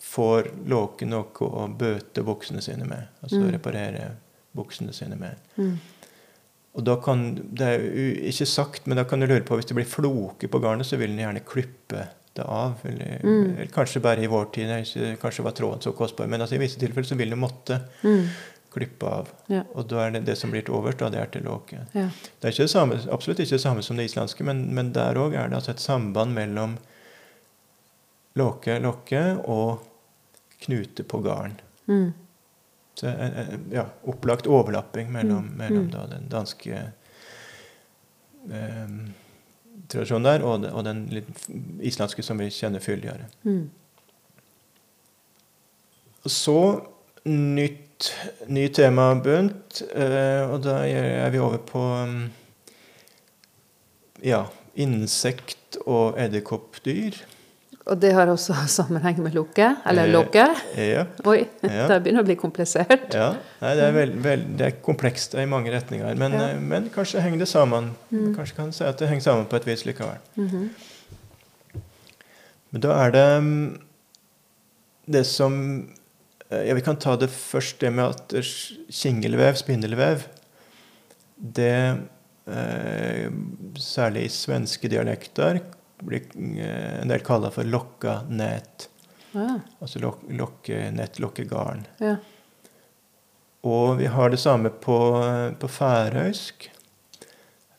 [0.00, 3.04] får låken noe å bøte buksene sine med.
[3.22, 3.50] Altså Mm.
[3.52, 4.06] reparere
[4.54, 5.36] buksene sine med.
[5.56, 5.78] Mm.
[6.74, 9.66] Og da kan, Det er jo ikke sagt, men da kan du lure på hvis
[9.70, 12.80] det blir floker på garnet, så vil den gjerne klippe det av.
[12.84, 13.44] Eller, Mm.
[13.56, 14.66] eller kanskje bare i vår tid.
[15.22, 16.26] kanskje var tråden så kostbar.
[16.26, 18.26] Men altså, i visse tilfeller så vil den måtte Mm.
[18.74, 19.28] klippe av.
[19.46, 19.62] Ja.
[19.74, 21.78] Og da er det det som blir til overs, da, det er til låke.
[21.94, 22.08] Ja.
[22.40, 25.14] Det er ikke det samme, absolutt ikke det samme som det islandske, men, men der
[25.14, 26.76] òg er det altså et samband mellom
[28.36, 29.78] låke, lokke og
[30.64, 31.54] knute på garn.
[31.88, 32.12] Mm.
[32.94, 35.56] Så eh, eh, ja, opplagt overlapping mellom, Mm.
[35.58, 35.90] mellom Mm.
[35.90, 36.92] da, den danske
[38.50, 38.88] eh,
[39.88, 41.48] tradisjonen der og, den- og den litt
[41.82, 43.26] islandske som vi kjenner fyldigere.
[43.44, 43.70] Mm.
[46.26, 46.56] Så
[47.24, 48.10] nytt,
[48.48, 52.30] ny temabunt, eh, og da er vi over på mm,
[54.24, 54.44] ja,
[54.76, 57.18] insekt- og edderkoppdyr.
[57.86, 60.44] Og det har også sammenheng med lukke, eller Eh, låke.
[60.80, 61.86] Ja, Oi, ja.
[61.90, 63.12] det begynner å bli komplisert.
[63.12, 63.34] ja.
[63.60, 66.48] Nei, det, er veld, veld, det er komplekst i mange retninger, men, Ja.
[66.54, 67.90] eh, men kanskje henger det sammen.
[68.10, 68.30] Mm.
[68.38, 70.16] Kanskje kan si at det henger sammen på et vis likevel.
[70.40, 70.70] Mhm.
[72.74, 73.78] Men da er det mm,
[75.14, 75.52] det som
[76.50, 78.34] eh, Ja, vi kan ta det først, det med at
[78.90, 80.24] kingelvev, spindelvev,
[81.38, 81.70] det
[82.48, 83.28] eh,
[83.78, 85.60] Særlig i svenske dialekter
[86.06, 86.22] blir
[86.60, 88.88] eh, en del kalla for lokkanät.
[89.32, 89.60] Ja.
[89.80, 91.86] Altså lok lokkenett, lokkegarn.
[91.98, 92.16] Ja.
[93.64, 94.98] Og vi har det samme på,
[95.60, 96.68] på færøysk.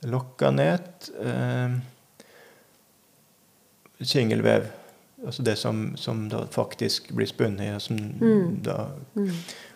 [0.05, 1.09] Lokkanet.
[1.21, 1.77] Eh,
[4.01, 4.65] Singelvev.
[5.25, 8.61] Altså det som, som da faktisk blir spunnet, og som Mm.
[8.63, 9.31] da Mm.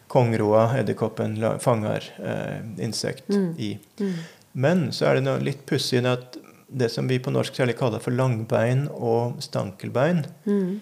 [0.07, 3.55] kongroa, edderkoppen, fanger eh, insekt mm.
[3.57, 3.77] i.
[3.99, 4.13] Mm.
[4.51, 6.37] Men så er det noe litt pussig at
[6.69, 10.79] det som vi på norsk særlig kaller for langbein og stankelbein, mm.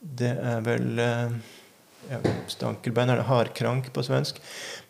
[0.00, 1.34] det er vel eh,
[2.10, 2.20] ja,
[2.52, 4.40] Stankelbein er det hardkrank på svensk.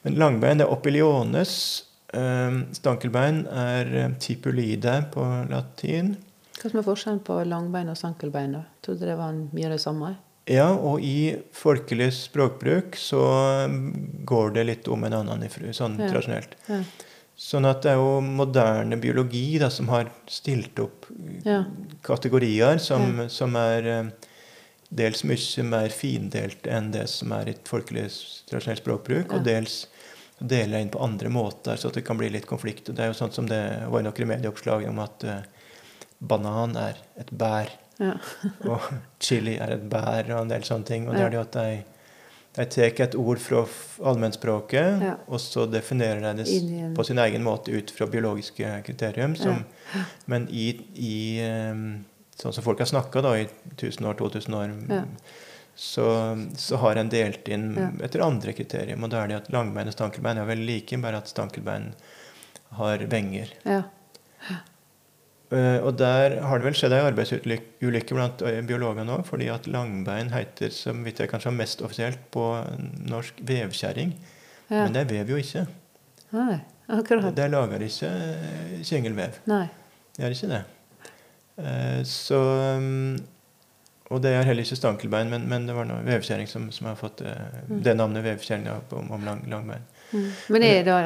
[0.03, 1.57] Men langbein det er opiliones.
[2.15, 6.15] Eh, stankelbein er eh, tipulide på latin.
[6.59, 8.59] Hva som er forskjellen på langbein og stankelbein?
[8.59, 8.65] da?
[8.85, 10.15] Trodde det var mye av det samme.
[10.51, 13.23] Ja, og i folkelig språkbruk så
[14.29, 16.11] går det litt om en annen sånn ja.
[16.11, 16.57] tradisjonelt.
[16.69, 16.83] Ja.
[17.35, 21.09] Sånn at det er jo moderne biologi da, som har stilt opp
[21.43, 21.65] ja.
[22.07, 24.29] kategorier som, som, er eh,
[24.95, 28.07] dels mye mer findelt enn det som er i et folkelig
[28.47, 29.89] tradisjonelt språkbruk, og dels
[30.39, 32.93] deler inn på andre måter, så det kan bli litt konflikt.
[32.93, 35.41] Det er jo sånn som det var noen medieoppslag om at uh,
[36.19, 37.73] banan er et bær.
[37.99, 38.17] Ja.
[38.67, 38.83] og
[39.23, 41.09] chili er et bær, og en del sånne ting.
[41.09, 41.83] Og det er det at de,
[42.55, 43.65] de tar et ord fra
[44.07, 45.15] allmennspråket, ja.
[45.27, 49.35] og så definerer de det på sin egen måte ut fra biologiske kriterium.
[49.39, 49.65] Som,
[49.95, 50.05] ja.
[50.31, 51.17] Men i, i,
[52.39, 54.77] sånn som folk har snakka i 1000 år, 2000 år,
[55.75, 56.07] så,
[56.55, 59.03] så, har en delt inn etter andre kriterium.
[59.03, 61.91] Og da er det at langbein og stankelbein er veldig like, bare at stankelbein
[62.79, 63.51] har venger.
[63.67, 63.83] Ja.
[65.53, 69.67] Uh, og der har det vel skjedd ei arbeidsulykke blant biologene biologer nå, fordi at
[69.71, 72.47] langbein heter, som vidt jeg kanskje har mest offisielt på
[73.11, 74.15] norsk, vevkjerring.
[74.71, 74.87] Ja.
[74.87, 75.67] Men det vever jo ikke.
[76.35, 76.57] Nei,
[76.89, 77.29] akkurat.
[77.29, 78.11] Det, det lager ikke
[78.89, 79.37] kjengelvev.
[79.51, 79.67] Nei.
[80.17, 80.63] Det gjør ikke det.
[82.09, 82.39] Så
[82.81, 83.19] um,
[84.11, 86.97] Og det er heller ikke stankelbein, men, men det var noe vevkjerring som, som, har
[86.99, 87.83] fått mm.
[87.85, 89.85] det navnet vevkjerring om, om lang, langbein.
[90.11, 90.27] Mm.
[90.57, 90.97] Men er da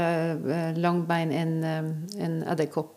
[0.79, 1.59] langbein en,
[2.23, 2.95] en edderkopp?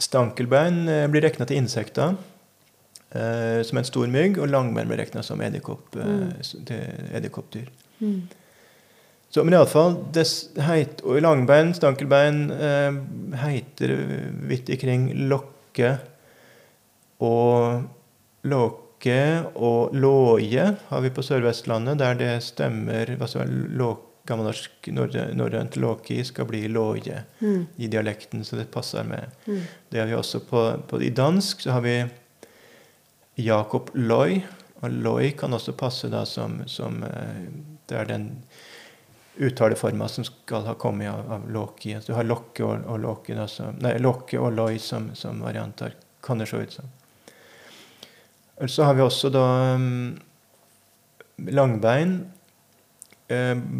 [0.00, 2.16] Stankelbein eh, blir regna til insekter,
[3.12, 7.10] eh, som en stor mygg, og langbein blir regna som edderkopp, eh, mm.
[7.18, 7.68] edderkoppdyr.
[8.00, 8.22] Mm.
[9.32, 9.94] Så, men iallfall
[11.08, 12.92] Og langbein, stankelbein, eh,
[13.40, 13.94] heiter
[14.48, 15.96] vidt ikring lokke
[17.22, 17.86] og
[18.44, 19.18] låke
[19.54, 26.46] og låje har vi på Sør-Vestlandet, der det stemmer altså, låke gammelnorsk norrønt låki skal
[26.46, 27.66] bli låje mm.
[27.76, 29.30] i dialekten, så det passer med.
[29.46, 29.62] Mm.
[29.88, 31.96] Det har vi også på, på, I dansk så har vi
[33.34, 34.42] Jakob Loi,
[34.82, 37.48] og Loi kan også passe da som, som eh,
[37.88, 38.28] Det er den
[39.36, 41.94] uttaleforma som skal ha kommet av, av låki.
[41.96, 45.40] Altså, du har lokke og, og låke, da, som, nei, lokke og loi som, som
[45.42, 45.96] varianter.
[46.22, 46.90] Kan det se ut som.
[48.68, 50.12] Så har vi også da um,
[51.50, 52.20] langbein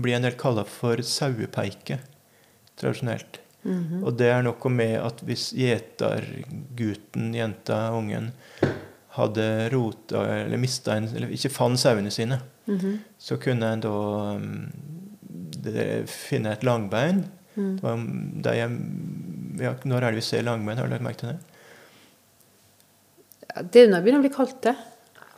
[0.03, 1.99] blir en del kalla for sauepeike
[2.81, 3.41] tradisjonelt.
[3.63, 4.05] Mm -hmm.
[4.05, 8.33] Og det er noe med at hvis gjetergutten, jenta, ungen,
[9.09, 12.99] hadde rota eller mista en Eller ikke fant sauene sine, mm -hmm.
[13.19, 14.73] så kunne en da um,
[16.07, 17.25] finne et langbein.
[17.55, 18.43] Mm.
[18.43, 18.71] Det jeg,
[19.61, 20.79] ja, når er det vi ser langbein?
[20.79, 21.39] Har du lagt merke til det?
[23.57, 24.77] Ja, det er det begynner å bli kaldt, det.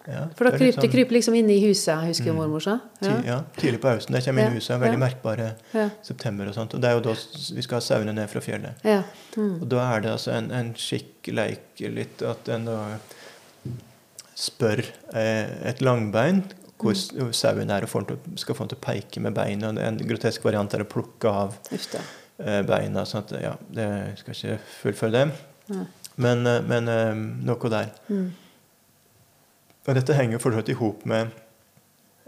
[0.05, 2.75] Ja, For da kryper det sånn, kryper liksom inn i huset, husker mm, mormor sa.
[3.01, 3.14] Ja.
[3.25, 3.37] ja.
[3.57, 4.12] tidlig på høsten.
[4.17, 4.77] Det kommer inn i huset.
[4.83, 5.87] Veldig merkbare ja.
[6.05, 6.77] september og sånt.
[6.77, 7.14] Og det er jo da
[7.57, 8.85] vi skal ha sauene ned fra fjellet.
[8.85, 9.55] Mm.
[9.62, 12.79] Og da er det altså en, en skikk, leik litt, at en da
[14.35, 14.83] spør
[15.14, 16.43] eh, et langbein
[16.85, 17.33] hvor mm.
[17.37, 19.73] sauen er, og får til, skal få den til å peike med beina.
[19.87, 23.07] En grotesk variant er å plukke av eh, beina.
[23.09, 23.88] sånn at, ja, det
[24.21, 25.27] skal ikke fullføre det.
[26.21, 27.12] Men, eh, men eh,
[27.49, 27.95] noe der.
[28.11, 28.27] Mm.
[29.85, 31.33] Og dette henger for så i hop med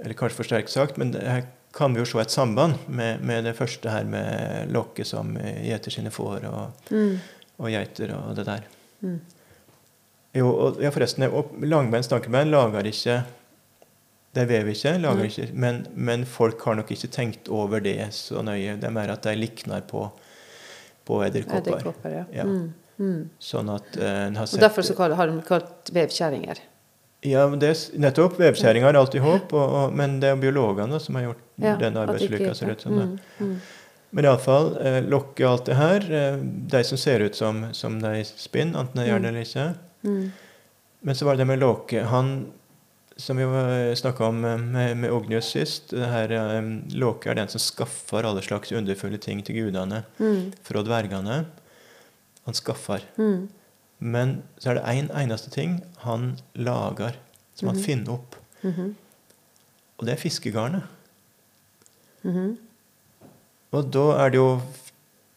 [0.03, 3.45] Eller kanskje for sterkt sagt, men her kan vi jo se et samband med, med
[3.45, 7.17] det første her med lokket som gjeter sine får og, mm.
[7.57, 8.67] og, geiter og det der.
[9.01, 9.19] Mm.
[10.37, 11.27] Jo, og, ja, forresten,
[11.65, 13.19] Langbein stankebein lager ikke
[14.37, 18.45] De vever ikke, lager ikke men, men, folk har nok ikke tenkt over det så
[18.45, 18.77] nøye.
[18.77, 20.07] Det er mer at de likner på,
[21.09, 22.11] på edderkopper.
[22.13, 22.25] ja.
[22.33, 22.45] ja.
[22.45, 22.75] Mm.
[22.97, 23.29] Mm.
[23.37, 26.61] Sånn at uh, har sett, Og Derfor så har de kalt vevkjerringer?
[27.27, 28.39] Ja, det nettopp.
[28.41, 32.05] Vevskjæring har alltid håp, og, og, men det er biologene som har gjort ja, denne
[32.07, 32.97] arbeidslykka, ser ut som.
[32.97, 33.57] Mm, mm.
[34.17, 36.07] Men iallfall eh, lokke alt det her.
[36.19, 36.37] Eh,
[36.73, 39.67] de som ser ut som, som de spinner, enten de gjør det eller ikke.
[40.07, 40.23] Mm.
[41.07, 42.05] Men så var det det med låke.
[42.13, 42.37] Han
[43.17, 47.49] som vi snakka om eh, med, med Ognius sist, det her, um, Låke er den
[47.49, 50.53] som skaffer alle slags underfulle ting til gudene mm.
[50.63, 51.45] fra dvergene.
[52.45, 53.05] Han skaffer.
[53.17, 53.49] Mm.
[53.99, 57.17] Men så er det én en eneste ting han lager,
[57.55, 57.87] som han mm -hmm.
[57.87, 58.37] finner opp.
[58.63, 58.95] Mm -hmm.
[59.99, 60.83] Og det er fiskegarnet.
[62.23, 62.57] Mm -hmm.
[63.71, 64.61] Og da er det jo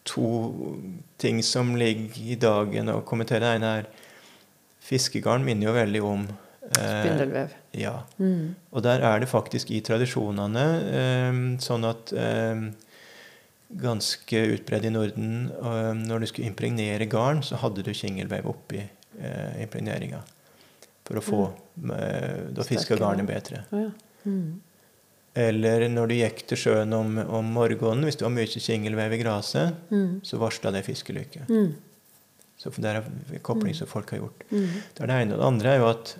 [0.05, 0.75] to
[1.17, 3.39] ting som ligger i dagen å kommentere.
[3.39, 3.85] Det ene er
[4.79, 6.27] fiskegarn minner jo veldig om
[6.69, 7.53] Spindelvev.
[7.73, 8.03] Ja.
[8.17, 8.55] Mm.
[8.71, 10.65] Og der er det faktisk i tradisjonene
[10.99, 12.61] eh, sånn at eh,
[13.69, 18.83] ganske utbredt i Norden eh, Når du skulle impregnere garn, så hadde du kingelvev oppi
[18.83, 20.21] eh, impregneringa.
[21.09, 21.43] For å få
[21.81, 21.93] mm.
[22.53, 23.63] Da fisker garnet bedre.
[23.73, 23.91] Oh, ja.
[24.29, 24.61] Mm.
[25.39, 29.21] Eller når du gikk til sjøen om, om morgenen, hvis det var mye kingelvev i
[29.21, 30.19] gresset, Mm.
[30.25, 31.45] så varsla det fiskelykke.
[31.49, 31.73] Mm.
[32.59, 34.43] Så det er en kobling som folk har gjort.
[34.51, 34.67] Mm.
[34.95, 35.35] Det er det ene.
[35.37, 36.15] Og det andre er jo at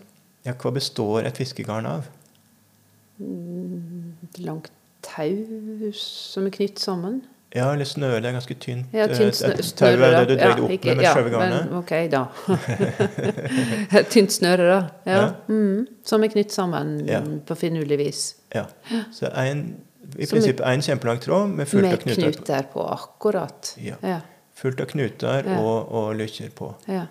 [0.48, 2.08] ja, hva består et fiskegarn av?
[3.20, 4.72] et Langt
[5.04, 7.22] tau som er knytt sammen.
[7.56, 8.20] Ja, eller snøre.
[8.22, 8.86] Det er ganske tynt.
[8.94, 10.20] Ja, eh, tynt et- snø, et snøre, tau er da.
[10.20, 11.72] det du dreier det opp ikke- med med ja, garnet.
[11.74, 14.02] ok, da.
[14.14, 14.80] Tynt snøre, da.
[15.06, 15.18] Ja.
[15.22, 15.30] Ja.
[15.50, 15.88] Mm.
[16.06, 17.22] Som er knytt sammen Ja.
[17.22, 18.36] på finurlig vis.
[18.56, 18.66] Ja.
[19.12, 19.76] Så en,
[20.18, 22.32] i Som prinsippet én kjempelang tråd med fullt av Med knuter.
[22.32, 22.36] på.
[22.38, 23.76] knuter på, akkurat.
[23.78, 23.96] Ja.
[24.04, 24.20] Ja.
[24.56, 25.60] Fullt av knuter Ja.
[25.60, 26.76] og, og lykker på.
[26.88, 27.06] ja.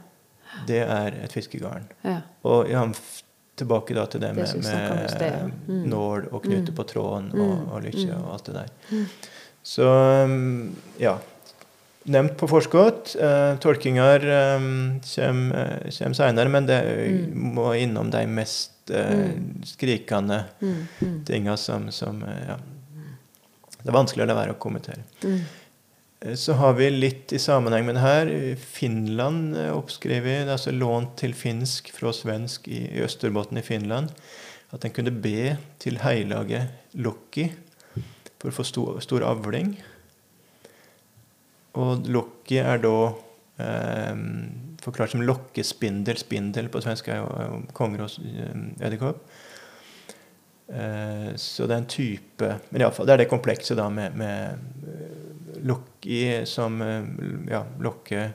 [0.67, 1.85] Det er et fiskegarn.
[2.05, 2.21] ja.
[2.45, 3.23] Og ja, f-
[3.57, 5.47] tilbake da til det Det med, ja.
[5.47, 5.89] med Mm.
[5.91, 6.75] nål og knute Mm.
[6.77, 7.41] på tråden Mm.
[7.41, 8.25] og, og lykke Mm.
[8.25, 8.67] og alt det der.
[9.69, 9.85] Så
[10.25, 11.19] um, ja.
[12.09, 13.11] Nevnt på forskott.
[13.21, 14.23] Uh, tolkinger
[15.05, 17.53] kommer, kommer uh, seinere, men det Mm.
[17.55, 19.61] må innom de mest Mm.
[19.69, 20.77] skrikende Mm.
[21.03, 21.25] Mm.
[21.29, 22.55] tinga som, som ja.
[23.83, 25.03] Det er vanskelig å la være å kommentere.
[25.23, 25.43] Mm.
[26.23, 28.31] Eh, Så har vi litt i sammenheng med det her.
[28.57, 34.09] Finland oppskrevet, altså lånt til finsk fra svensk i, i Østerbotn i Finland.
[34.73, 37.51] At en kunne be til heilaget Lokki
[38.39, 39.75] for å få stor, stor avling.
[41.79, 42.95] Og Lokki er da
[43.63, 44.23] eh,
[44.83, 46.19] forklart som lokkespindel.
[46.21, 48.55] Spindel på svensk er jo er konger og eh,
[48.87, 49.23] edderkopp.
[50.69, 55.63] Eh, så det er en type Men iallfall, det er det komplekse da med, med
[55.65, 57.07] lokki som eh,
[57.51, 58.29] ja, lokke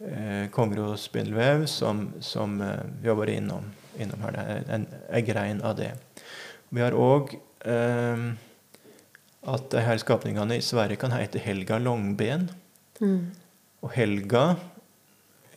[0.00, 4.36] eh, spindelvev, som, som eh, vi har vært innom, innom her.
[4.36, 5.92] Det er en, en grein av det.
[6.68, 7.32] Vi har òg
[7.64, 8.28] eh,
[9.46, 12.50] at de her skapningene i Sverige kan hete Helga Longben.
[13.00, 13.30] Mm.
[13.82, 14.56] Og Helga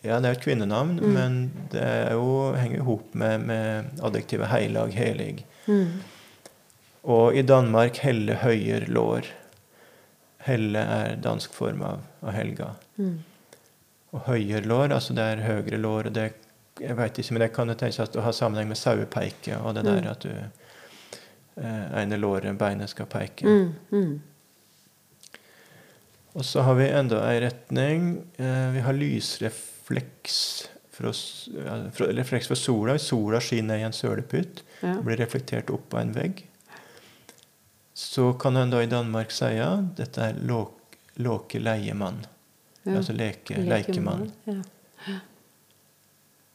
[0.03, 1.11] ja, det er et kvinnenavn, Mm.
[1.13, 5.45] men det er jo, henger jo ihop med, med adjektivet heilag, helig.
[5.67, 5.99] Mm.
[7.03, 9.25] Og i Danmark Helle høyer lår.
[10.45, 12.71] Helle er dansk form av, av helga.
[12.97, 13.19] Mm.
[14.13, 16.09] Og høyer lår, altså det er høyre lår.
[16.09, 16.31] og det,
[16.81, 19.75] jeg vet ikke, men det kan jo tenkes at det har sammenheng med sauepeike og
[19.77, 20.07] det der Mm.
[20.11, 20.29] at du
[21.61, 23.45] ene låret, beinet, skal peke.
[23.45, 23.73] Mm.
[23.91, 24.21] Mm.
[26.33, 28.11] Og så har vi enda ei retning.
[28.39, 30.37] Eh, vi har lysrefleks
[30.91, 31.11] fra,
[31.91, 32.97] fra, refleks fra sola.
[32.99, 34.95] Sola skinner i en sølepytt, Ja.
[35.01, 36.45] blir reflektert opp av en vegg.
[37.93, 40.39] Så kan en da i Danmark si ja, dette er
[41.17, 42.23] låke leiemann.
[42.83, 42.95] Ja.
[42.97, 44.31] Altså leke, lekemann.
[44.45, 44.55] Ja.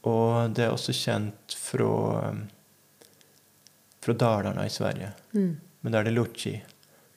[0.07, 1.87] Og det er også kjent fra,
[2.31, 2.47] um,
[4.07, 5.11] fra Dalarna i Sverige.
[5.35, 5.51] Mm.
[5.83, 6.55] Men da er det Luci.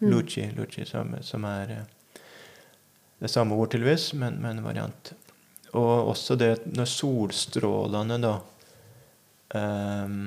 [0.01, 0.11] Mm.
[0.11, 1.89] Luci, Luci som, som er eh,
[3.21, 5.11] det er samme ord tydeligvis, men, men en variant.
[5.77, 8.31] Og også det når solstrålene da
[9.55, 10.23] um,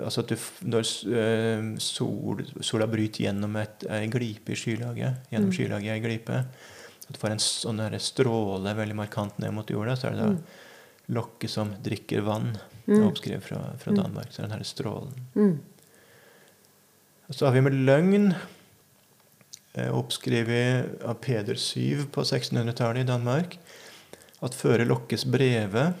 [0.00, 0.36] Altså at du,
[0.72, 5.56] når eh, sol, sola bryter gjennom et, ei glipe i skylaget, gjennom Mm.
[5.58, 9.92] skylaget i ei glipe, at du får en sånn stråle veldig markant ned mot jorda,
[10.00, 10.40] så er det da Mm.
[11.18, 12.56] lokket som drikker vann.
[12.86, 13.06] Mm.
[13.08, 13.96] oppskrevet fra, fra Mm.
[14.02, 14.32] Danmark.
[14.32, 15.14] Så den her strålen.
[15.34, 15.58] Mm.
[17.28, 18.34] Og så har vi med løgn,
[19.74, 23.58] eh, oppskrevet av Peder Syv på 1600-tallet i Danmark,
[24.42, 25.94] at føre lokkes breve,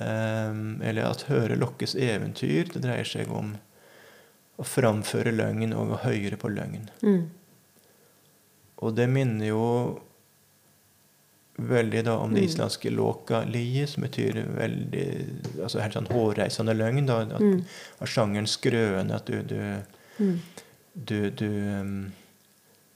[0.00, 0.54] eh,
[0.88, 3.56] eller at høre lokkes eventyr, det dreier seg om
[4.58, 6.88] å framføre løgn og å høre på løgn.
[7.02, 7.28] Mm.
[8.84, 9.64] Og det minner jo
[11.56, 12.48] veldig da om det Mm.
[12.48, 17.06] islandske låka-liet, som betyr veldig altså helt sånn hårreisende løgn.
[17.06, 17.64] da, at, Mm.
[18.00, 19.82] Av sjangeren skrøne, at du, du
[20.18, 20.40] Mm.
[20.96, 21.46] du, du
[21.80, 22.12] um,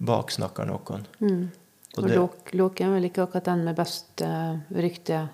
[0.00, 1.06] baksnakker noen.
[1.20, 1.50] Mm.
[1.96, 5.28] Og Og låk, låk er vel ikke akkurat den med best uh, rykte?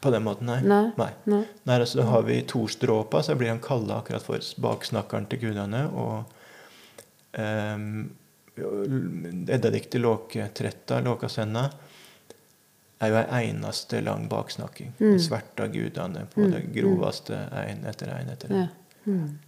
[0.00, 0.60] på den måten, nei.
[0.60, 0.92] Nei.
[0.98, 1.10] Nei.
[1.26, 1.44] Nei.
[1.64, 5.86] nei altså, da har vi Torstråpa, så blir han kalla akkurat for baksnakkeren til gudene.
[5.94, 6.24] Og
[7.38, 8.10] um,
[9.48, 11.70] Eddadiktet Låketretta, Låkasenna,
[13.02, 14.92] er jo ei eneste lang baksnakking.
[15.00, 15.18] Mm.
[15.18, 18.60] Sverta gudene på Mm, det groveste én etter én etter én.
[18.60, 18.68] Ja.
[19.06, 19.38] Mm.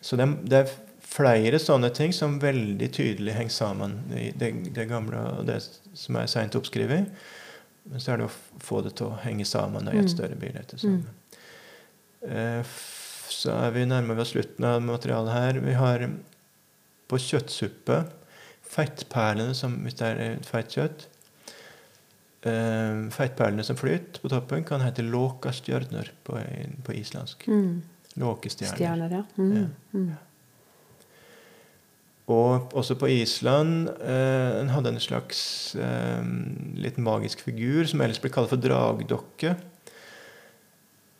[0.00, 0.72] Så det, det er
[1.10, 5.60] flere sånne ting som veldig tydelig henger sammen i det, det gamle og det
[5.94, 7.10] som er seint oppskrevet.
[7.90, 10.04] Men så er det å få det til å henge sammen i Mm.
[10.04, 10.62] et større bilde.
[10.68, 11.06] til sammen.
[12.26, 12.62] Eh,
[13.30, 15.60] Så er vi nærmere oss slutten av materialet her.
[15.60, 16.02] Vi har
[17.08, 18.04] på kjøttsuppe
[18.62, 21.06] fettperlene, som hvis det er et feit kjøtt,
[22.42, 26.38] eh, feitperlene som flyter på toppen, kan hete låkastjørner på,
[26.86, 27.46] på islandsk.
[27.48, 27.82] Mm.
[28.20, 28.76] Låkestjerner.
[28.76, 29.22] Stjerner, ja.
[29.38, 29.54] Mm.
[29.56, 29.68] Ja.
[29.94, 30.10] Mm.
[32.30, 35.40] Og også på Island eh, en hadde en slags
[35.74, 36.20] eh,
[36.78, 39.56] litt magisk figur som ellers ble kalt for dragdokke.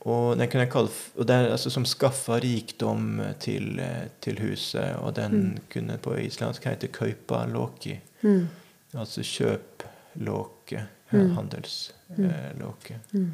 [0.06, 4.38] Og den kunne jeg kalle, og det er altså som skaffa rikdom til, eh, til
[4.40, 4.94] huset.
[5.02, 5.58] Og den Mm.
[5.68, 7.98] kunne på islandsk hete kaupalåki.
[8.22, 8.46] Mm.
[8.94, 10.86] Altså kjøplåke.
[11.12, 11.30] Mm.
[11.36, 12.98] Handelslåke.
[13.12, 13.30] Mm.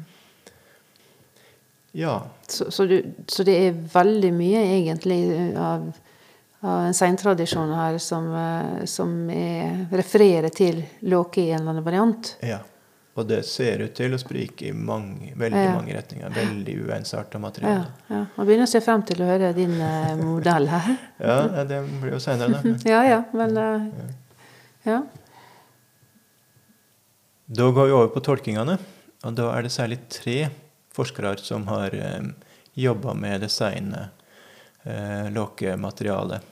[1.91, 2.23] Ja.
[2.47, 5.19] Så, så, du, så det er veldig mye egentlig
[5.57, 5.87] av,
[6.61, 11.87] av en seintradisjon her som, eh, som er, refererer til låke i en eller annen
[11.87, 12.35] variant.
[12.41, 12.59] ja.
[13.17, 15.71] Og det ser ut til å sprike i mange, veldig Ja.
[15.73, 16.29] mange retninger.
[16.35, 17.85] Veldig uensarta Ja, materiale.
[18.11, 18.19] ja.
[18.35, 20.91] Man begynner å se frem til å høre din eh, modell her.
[21.17, 22.75] Ja, ja, det blir jo seinere, da.
[22.91, 23.87] Ja, ja, men eh,
[24.85, 24.99] Ja.
[27.47, 28.75] Da går vi over på tolkingene.
[29.23, 30.49] Og da er det særlig tre
[30.95, 32.25] forskere som har eh,
[32.75, 34.11] jobba med designet
[34.83, 36.43] eh, lokematerialet.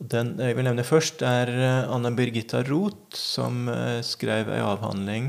[0.00, 5.28] Den jeg vil nevne først, er eh, Anna Birgitta Roth, som eh, skrev en avhandling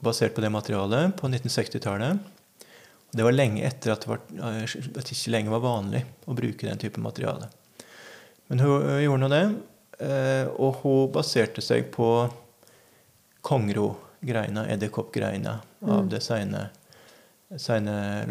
[0.00, 2.24] basert på det materialet på 1960-tallet.
[3.12, 6.36] Det var lenge etter at det, var, eh, at det ikke lenger var vanlig å
[6.36, 7.52] bruke den type materiale.
[8.48, 9.46] Men hun eh, gjorde nå det,
[10.00, 12.12] eh, og hun baserte seg på
[13.48, 16.08] Kongro-greina, edderkoppgreina, av Mm.
[16.12, 16.68] det seine,
[17.56, 18.26] seine.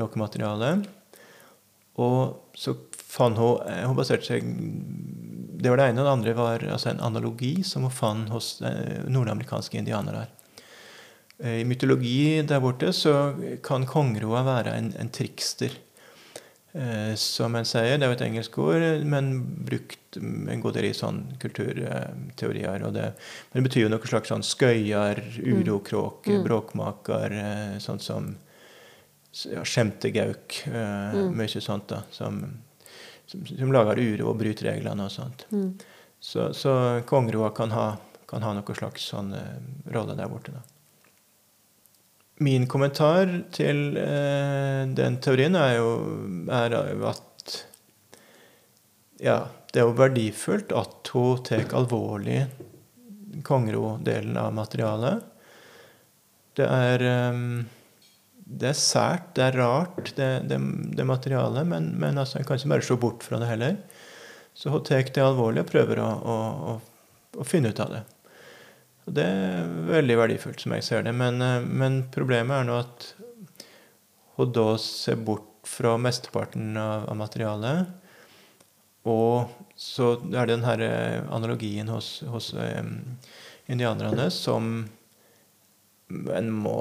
[1.97, 4.45] Og så fant hun eh, Hun baserte seg
[5.57, 8.61] Det var det ene, og det andre var altså en analogi som hun fant hos
[8.61, 10.28] eh, nordamerikanske indianere.
[11.41, 13.34] Eh, I mytologi der borte så
[13.65, 15.74] kan kongeroa være en, en trikster.
[16.78, 19.32] Eh, som en sier, det er jo et engelsk ord, men
[19.65, 22.84] brukt en god del i sånn kulturteorier.
[22.86, 23.07] Og det,
[23.51, 26.43] men det betyr jo noe slags sånn skøyer, urokråke, Mm.
[26.45, 28.36] bråkmaker, eh, sånn som
[29.45, 30.67] ja, skjemtegauk.
[30.67, 31.34] Eh, Mm.
[31.38, 32.39] Mye sånt da, som,
[33.25, 35.45] som, som lager uro og bryter reglene og sånt.
[35.51, 35.80] Mm.
[36.19, 37.97] Så, så kongeroa kan ha,
[38.28, 39.34] kan ha noe slags sånn
[39.93, 40.51] rolle der borte.
[40.51, 40.61] da.
[42.44, 45.88] Min kommentar til eh, den teorien er jo,
[46.54, 46.76] er
[47.10, 47.56] at
[49.24, 49.40] ja,
[49.74, 52.44] det er jo verdifullt at hun tar alvorlig
[53.48, 55.26] Kongro-delen av materialet.
[56.58, 57.42] Det er eh,
[58.48, 60.58] det er sært, det er rart, det, det,
[60.96, 63.76] det materialet, men, men altså, jeg kan ikke bare se bort fra det heller.
[64.56, 66.38] Så hun tar det alvorlig og prøver å, å,
[66.72, 66.76] å,
[67.44, 68.06] å finne ut av det.
[69.08, 71.14] Det er veldig verdifullt, som jeg ser det.
[71.16, 73.14] Men, eh, men problemet er nå at
[74.38, 77.88] hun da ser bort fra mesteparten av, av materialet.
[79.08, 79.47] Og
[79.80, 82.93] så er det den her eh, analogien hos, hos um,
[83.72, 84.86] indianerne som
[86.08, 86.76] en må,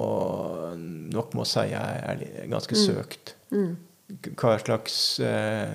[1.10, 2.82] nok må si er, er ganske Mm.
[2.84, 3.34] søkt.
[3.50, 3.72] Mm.
[4.38, 5.72] Hva slags uh,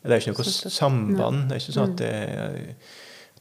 [0.00, 1.48] Det er ikke noe samband.
[1.50, 1.92] Det er ikke sånn Mm.
[1.92, 2.76] at det,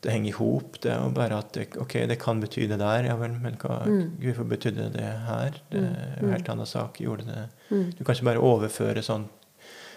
[0.02, 0.78] det henger i hop.
[0.82, 3.56] Det er jo bare at det, ok, det kan bety det der, ja vel, men
[3.58, 4.12] hva, Mm.
[4.22, 5.52] hvorfor betydde det her?
[5.72, 6.32] Det er jo Mm.
[6.34, 6.98] helt annen sak.
[7.00, 7.91] Gjorde det Mm.
[7.98, 9.28] Du kan ikke bare overføre sånn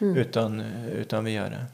[0.01, 0.17] Mm.
[0.17, 0.61] uten,
[1.01, 1.67] uten videre.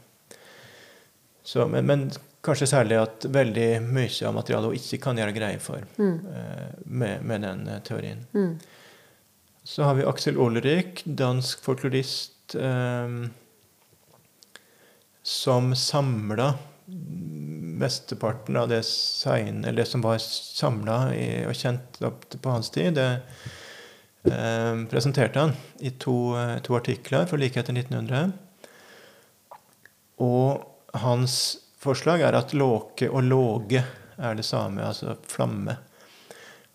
[1.44, 2.10] Så, men, men
[2.42, 6.26] kanskje særlig at veldig mye av materialet hun ikke kan gjøre greie for Mm.
[6.34, 8.26] eh, med, med den eh, teorien.
[8.34, 8.58] Mm.
[9.64, 13.28] Så har vi Aksel Olrik, dansk folklorist, eh,
[15.22, 16.54] som samla
[17.76, 20.98] mesteparten av det, sein, eller det som var samla
[21.48, 22.96] og kjent opp på hans tid.
[22.96, 25.54] Det eh, presenterte han
[25.84, 28.32] i to, eh, to artikler for like etter 1900.
[30.24, 30.64] Og
[30.96, 31.38] hans
[31.82, 33.84] forslag er at låke og låge
[34.16, 35.76] er det samme, altså flamme.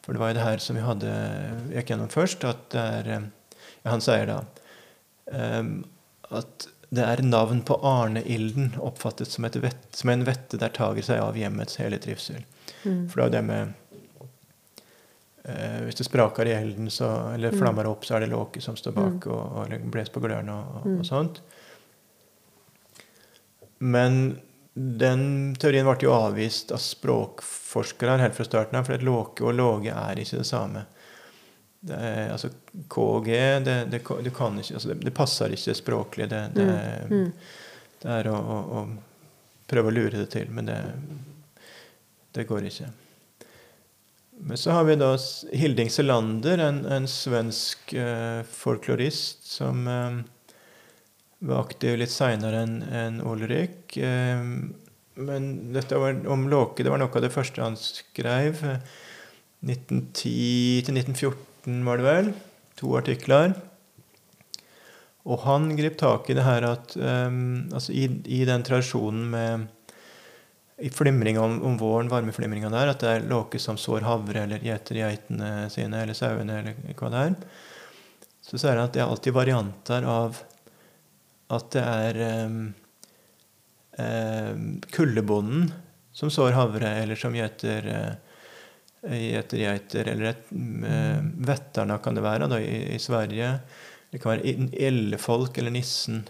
[0.02, 1.16] For det var jo det her som vi hadde
[1.74, 3.30] gikk gjennom først, at det er eh,
[3.82, 4.38] ja, Han sier da
[5.34, 5.66] eh,
[6.32, 11.06] at det er navn på Arne-ilden oppfattet som, et vett, som en vette der tager
[11.08, 12.42] seg av hjemmets hele trivsel.
[12.84, 13.06] Mm.
[13.10, 13.74] For det er det med
[15.46, 17.60] eh, Hvis det spraker i elden, så, eller Mm.
[17.62, 20.52] flammer opp, så er det låke som står bak og, og eller bles på glørne
[20.52, 21.00] og, og, Mm.
[21.00, 21.42] og sånt.
[23.80, 24.39] Men
[24.76, 29.92] den teorien ble jo avvist av språkforskere helt fra starten av, for låke og låge
[29.92, 30.86] er ikke det samme.
[31.82, 32.52] Det er, altså
[32.94, 33.30] KG
[33.66, 36.30] det, det, kan ikke, altså det, det passer ikke språklig.
[36.30, 36.68] Det, det,
[37.10, 37.24] Mm.
[37.24, 37.32] Mm.
[38.04, 38.84] det er å, å, å
[39.70, 40.78] prøve å lure det til, men det,
[42.38, 42.92] det går ikke.
[44.42, 45.12] Men så har vi da
[45.54, 50.22] Hilding Selander, en, en svensk uh, folklorist som uh,
[51.46, 53.98] var aktiv litt seinere enn en Ulrik.
[53.98, 54.42] Eh,
[55.22, 58.62] men dette var, om Låke det var noe av det første han skrev.
[59.62, 62.32] 1910 til 1914, var det vel.
[62.80, 63.53] To artikler.
[65.30, 69.68] Og han grep tak i det her at um, altså i, i, den tradisjonen med
[70.82, 74.64] i flimringa om, om, våren, varmeflimringa der, at det er låke som sår havre eller
[74.66, 77.36] gjeter geitene sine eller sauene eller hva det er,
[78.41, 80.41] så sier han at det er alltid varianter av
[81.53, 82.57] at det er um,
[84.01, 85.70] um, kullebonden
[86.18, 88.31] som sår havre, eller som gjeter uh,
[89.02, 93.56] geiter, eller et, uh, Vetterna kan det være da, i, i Sverige.
[94.12, 96.26] Det kan være ellefolk eller nissen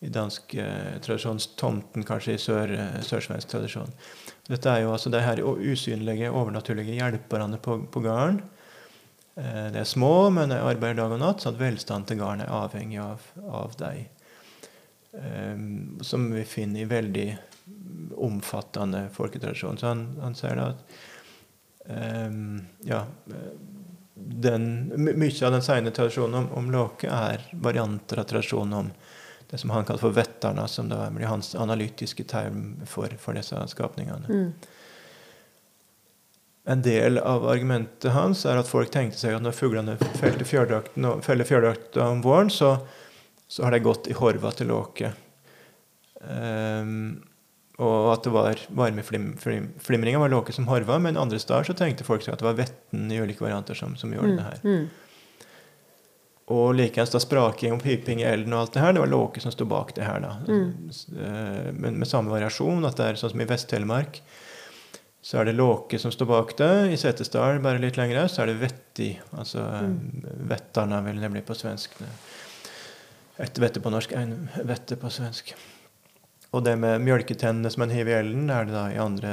[0.00, 1.40] i dansk eh, tradisjon.
[1.58, 3.90] Tomten kanskje i sør, eh, sørsvensk tradisjon.
[4.48, 8.38] Dette er jo altså det her usynlige, overnaturlige hjelperne på, på gården.
[9.36, 12.46] Eh, de er små, men de arbeider dag og natt, så at velstanden til gården
[12.46, 14.06] er avhengig av, av dem.
[15.18, 15.66] Eh,
[16.06, 17.28] som vi finner i veldig
[18.22, 19.82] omfattende folketradisjon.
[19.82, 21.06] Så han, han sier da at eh,
[21.88, 22.98] ja,
[24.14, 24.64] den,
[24.96, 28.90] mye av den seine tradisjonen om, om Låke er varianter av tradisjonen om
[29.50, 33.62] det som han kaller for vetterne, som da blir hans analytiske term for, for disse
[33.72, 34.28] skapningene.
[34.28, 34.50] Mm.
[36.68, 40.44] En del av argumentet hans er at folk tenkte seg at når fuglene feller
[41.48, 42.74] fjørdrakta om våren, så,
[43.48, 45.14] så, har de gått i horva til Låke.
[46.20, 47.22] Um,
[47.78, 52.24] og at det var varmeflimringa var låke som harva, men andre steder så tenkte folk
[52.24, 54.40] seg at det var vetten i ulike varianter som, som gjorde mm.
[54.40, 54.64] det her.
[54.64, 55.38] Mm.
[56.58, 59.42] Og likeens da spraking og piping i elden og alt det her, det var låke
[59.44, 60.24] som sto bak det her.
[60.24, 60.34] da.
[60.48, 60.90] Mm.
[61.22, 64.22] Eh, men med samme variasjon, at det er sånn som i Vest-Telemark,
[65.22, 66.72] så er det låke som står bak det.
[66.94, 69.12] I Setesdal, bare litt lenger så er det vetti.
[69.36, 69.98] Altså mm.
[70.50, 71.98] vettarna, vil det bli på svensk.
[73.38, 75.52] Et vette på norsk, en vette på svensk.
[76.56, 79.32] Og det med mjølketennene som en hiver i elden, er det da i andre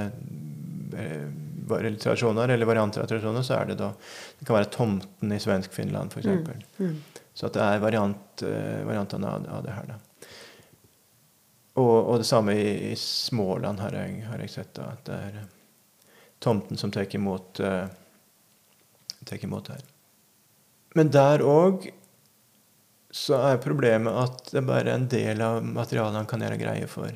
[1.00, 1.28] eh,
[1.68, 3.94] tradisjoner, eller varianter av tradisjoner, så er det da
[4.40, 6.28] Det kan være tomten i svensk-Finland, f.eks.
[6.28, 6.90] Mm.
[6.90, 7.24] Mm.
[7.34, 10.00] Så at det er variant, eh, variantene av, av, det her, da.
[11.76, 14.74] Og, og det samme i, i Småland har jeg, har jeg, sett.
[14.78, 15.52] da, At det er eh,
[16.44, 17.88] tomten som tar imot, uh,
[19.42, 19.84] imot her.
[20.96, 21.90] Men der òg
[23.16, 26.88] så er problemet at det bare er en del av materialet han kan gjøre greie
[26.92, 27.14] for.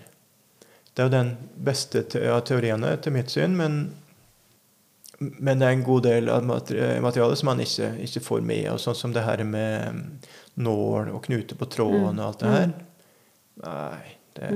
[0.93, 1.31] Det er jo den
[1.67, 3.81] beste av teoriene, etter mitt syn, men,
[5.19, 8.69] men, det er en god del av materialet som han ikke, ikke får med.
[8.71, 10.29] Og sånn som det her med
[10.59, 12.71] nål og knute på tråden og alt det her.
[12.71, 12.87] Mm.
[13.65, 14.53] Nei, det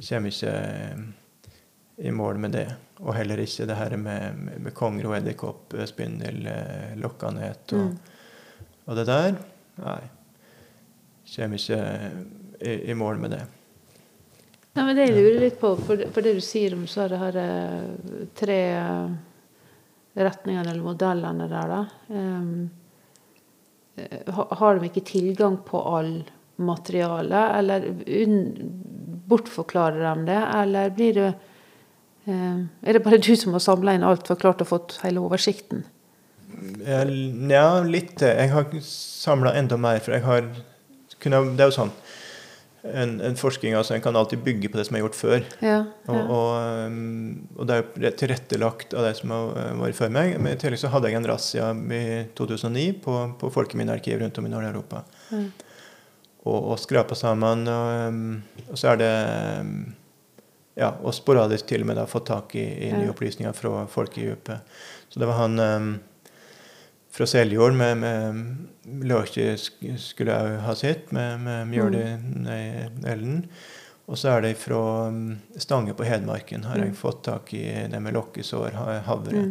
[0.00, 2.66] jeg kommer ikke i mål med det.
[3.00, 8.68] Og heller ikke det her med, med, konger og edderkopp, spindel, eh, lokkanhet og, mm.
[8.86, 9.40] og det der.
[9.78, 10.02] Nei.
[11.30, 11.80] Kommer ikke
[12.60, 13.44] i, i mål med det.
[14.74, 17.18] Ja, men Det jeg lurer litt på, for, for det du sier om så det
[17.20, 19.08] her eh, tre eh,
[20.18, 21.80] retningene eller modellene der, da.
[22.08, 22.70] Um,
[24.30, 26.12] har de ikke tilgang på all
[26.60, 27.86] materiale, eller
[29.30, 31.28] bortforklarer de det, eller blir det
[32.24, 35.22] um, Er det bare du som har samla inn alt forklart klart å fått hele
[35.24, 35.84] oversikten?
[37.50, 38.20] Ja, litt.
[38.22, 40.00] Jeg har samla enda mer.
[40.04, 40.48] For jeg har
[41.20, 41.94] kunne, Det er jo sånn
[42.82, 45.44] en, en, forskning altså, En kan alltid bygge på det som er gjort før.
[45.60, 46.14] Ja, ja.
[46.14, 47.78] Og, og, um, og, det
[48.08, 50.36] er tilrettelagt av det som har uh, vært før meg.
[50.40, 52.04] Men i tillegg så hadde jeg en razzia i
[52.38, 55.04] 2009 på, på folkeminnearkiv rundt om i Nord-Europa.
[55.30, 55.48] Mm.
[56.40, 57.66] Og, og skrapa sammen.
[57.68, 59.14] Og, og, så er det
[60.80, 64.78] ja, Og sporadisk til og med da, fått tak i, i nye opplysninger fra folkedypet.
[65.12, 65.60] Så det var han
[67.20, 72.46] fra Seljord med, med løke skulle jeg ha sett, med, med mjøle mm.
[72.48, 73.42] i Ellen.
[74.08, 76.96] Og så er det fra um, Stange på Hedmarken har jeg mm.
[76.96, 79.42] fått tak i det med lokkesår, havre,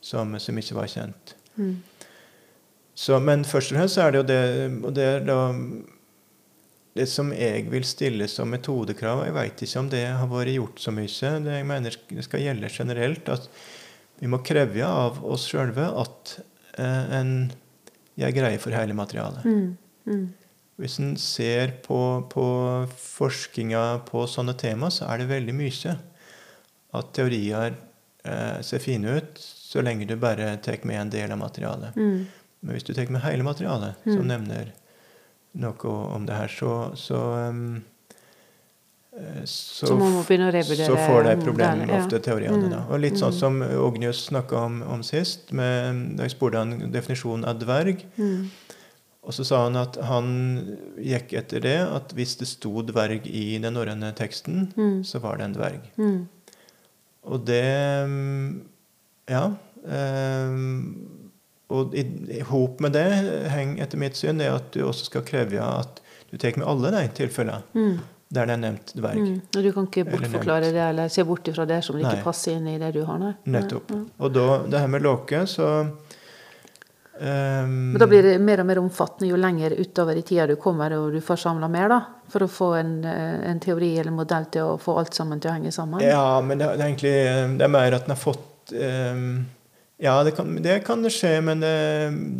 [0.00, 1.34] som, som, ikke var kjent.
[1.60, 1.74] Mm.
[2.96, 4.40] Så, men først og fremst er det jo det,
[4.80, 5.40] og det da
[6.96, 10.80] det som jeg vil stille som metodekrav Jeg veit ikke om det har vært gjort
[10.80, 11.34] så mye.
[11.44, 13.28] Det jeg mener det skal gjelde generelt.
[13.32, 13.46] at
[14.20, 16.34] Vi må kreve av oss sjølve at
[16.78, 17.18] Eh,
[18.12, 19.44] jeg greier greie for hele materialet.
[19.44, 19.76] Mm.
[20.06, 20.24] Mm.
[20.80, 21.98] Hvis en ser på,
[22.32, 22.46] på
[22.98, 25.96] forskninga på sånne tema, så er det veldig mye
[26.92, 27.76] at teorier
[28.24, 31.96] eh, ser fine ut så lenge du bare tar med en del av materialet.
[31.96, 32.24] Mm.
[32.62, 34.28] Men hvis du tar med hele materialet, som mm.
[34.28, 34.72] nevner
[35.62, 37.80] noe om det her, så, så um,
[39.44, 42.70] så, så, må begynne å så får de problemer med ofte teoriene.
[42.72, 42.80] Da.
[42.88, 43.38] Og litt sånn mm.
[43.38, 48.06] som Ognius snakka om, om, sist, med, da jeg spurte han definisjonen av dverg.
[48.16, 48.46] Mm.
[49.22, 50.30] Og så sa han at han
[50.98, 55.02] gikk etter det at hvis det sto dverg i den norrøne teksten, mm.
[55.06, 55.90] så var det en dverg.
[56.00, 56.22] Mm.
[57.28, 57.66] Og det
[59.30, 59.44] Ja.
[59.82, 61.20] Um,
[61.72, 62.02] og i,
[62.38, 63.06] i hop med det
[63.50, 66.92] henger etter mitt syn det at du også skal kreve at du tar med alle
[66.94, 68.00] de tilfellene Mm.
[68.32, 69.20] Der det er nevnt dverg.
[69.20, 69.40] Mm.
[69.44, 72.24] Og du kan ikke Eller bortforklare det eller se bort ifra det som det ikke
[72.24, 73.34] passer inn i det du har, nei.
[73.52, 73.92] Nettopp.
[73.92, 74.00] Ja.
[74.24, 78.80] Og da, det her med låke, så um, Men da blir det mer og mer
[78.80, 81.98] omfattende jo lenger utover i tida du kommer og du får samla mer, da.
[82.32, 85.52] For å få en, eh, en teori eller modell til å få alt sammen til
[85.52, 86.00] å henge sammen.
[86.00, 87.16] Ja, men det, det er egentlig
[87.58, 89.42] Det er mer at den har fått um,
[90.00, 91.76] Ja, det kan, det kan skje, men det,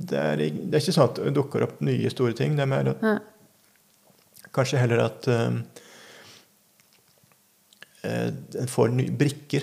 [0.09, 2.57] det, er, det er ikke sånn at det dukker opp nye store ting.
[2.57, 3.05] Det er mer at.
[4.53, 5.63] Kanskje heller at um,
[8.03, 8.29] eh,
[8.61, 9.63] en får nye brikker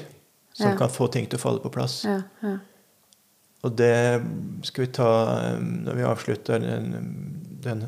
[0.53, 0.77] som Ja.
[0.77, 2.03] kan få ting til å falle på plass.
[2.05, 2.57] Ja, ja.
[3.63, 4.21] Og det
[4.63, 5.09] skal vi ta
[5.57, 6.93] um, når vi avslutter den,
[7.61, 7.81] den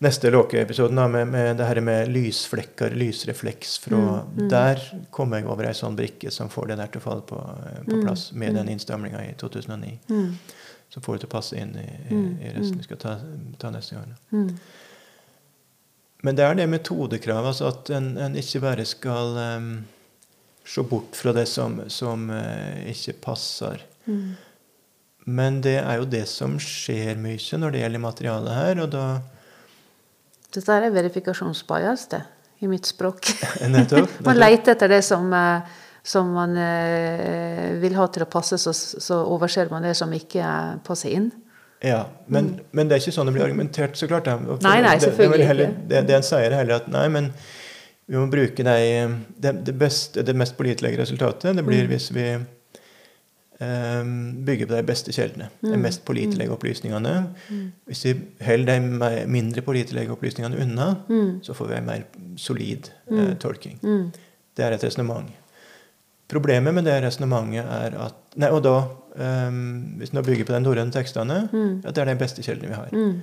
[0.00, 3.78] neste Låke-episoden med, med det her med lysflekker, lysrefleks.
[3.78, 4.48] Fra, Mm, mm.
[4.48, 4.80] Der
[5.10, 7.36] kom jeg over ei sånn brikke som får det der til å falle på,
[7.66, 8.54] eh, på Mm, plass med mm.
[8.56, 9.98] den innstamlinga i 2009.
[10.08, 10.34] Mm,
[10.90, 12.78] Så får det til å passe inn i, i, Mm, resten mm.
[12.78, 13.18] vi skal ta,
[13.58, 14.14] ta neste gang.
[16.26, 19.70] Men det er det metodekravet, altså at en, en ikke bare skal um,
[20.68, 23.84] se bort fra det som, som uh, ikke passer.
[24.04, 24.30] mm.
[25.30, 29.04] Men det er jo det som skjer mye når det gjelder materialet her, og da
[30.50, 32.22] Dette er verifikasjonsbias, det,
[32.64, 33.28] i mitt språk.
[33.74, 34.16] Nettopp.
[34.26, 38.72] man leter etter det som, eh, som man uh, vil ha til å passe, så,
[38.74, 40.48] så overser man det som ikke
[40.88, 41.30] passer inn.
[41.82, 44.26] Ja, men, men det er ikke sånn det blir argumentert, så klart.
[44.28, 44.58] Mm.
[44.62, 45.66] Nei, nei, det- det er selvfølgelig heller.
[45.88, 47.32] Det, det en sier, er heller at nei, men
[48.06, 51.56] vi må bruke deg, det, det, beste, det mest pålitelige resultatet.
[51.56, 51.88] Det blir Mm.
[51.94, 52.26] hvis vi
[53.60, 55.48] um, bygger på de beste kjeldene.
[55.60, 55.80] De Mm.
[55.82, 57.26] mest pålitelige opplysningene.
[57.50, 57.72] Mm.
[57.86, 58.14] Hvis vi
[58.44, 61.40] holder de mindre pålitelige opplysningene unna, Mm.
[61.42, 62.02] så får vi en mer
[62.36, 63.36] solid Mm.
[63.38, 63.78] tolking.
[63.82, 64.12] Mm.
[64.56, 65.26] Det er et resonnement.
[66.28, 68.84] Problemet med det resonnementet er at Nei, og da,
[69.18, 71.82] ehm, hvis man bygger på de norrøne tekstene, Mm.
[71.84, 72.88] at det er den beste kilden vi har.
[72.92, 73.22] Mm.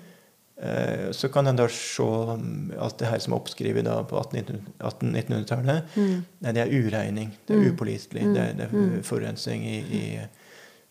[0.58, 5.84] Uh, så kan en da se um, alt det her som er oppskrevet på 1800-1900-tallet.
[5.96, 6.24] Mm.
[6.42, 7.32] Nei, det er uregning.
[7.46, 7.76] Det er Mm.
[7.76, 8.24] upålitelig.
[8.26, 8.34] Mm.
[8.34, 9.04] Det, er- det er Mm.
[9.04, 10.20] forurensning i, i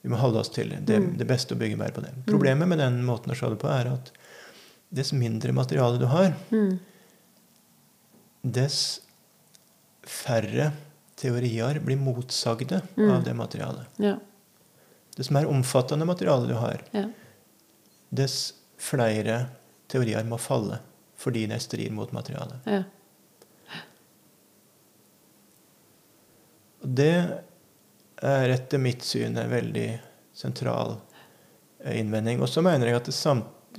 [0.02, 0.86] Vi må holde oss til det.
[0.86, 2.12] Det, det beste å bygge mer på det.
[2.26, 4.12] Problemet med den måten å se det på, er at
[4.94, 6.32] dess mindre materiale du har,
[8.44, 9.00] dess
[10.06, 10.70] færre
[11.18, 13.86] teorier blir motsagde av det materialet.
[13.98, 14.16] Ja.
[15.16, 17.06] Dess mer omfattende materiale du har, Ja.
[18.10, 19.46] dess flere
[19.88, 20.80] teorier må falle
[21.16, 22.66] fordi det strider mot materialet.
[22.68, 22.82] Ja.
[26.86, 27.14] Det
[28.22, 29.88] er etter mitt syn en veldig
[30.36, 30.98] sentral
[31.84, 32.40] eh, innvending.
[32.44, 33.10] Og så mener jeg at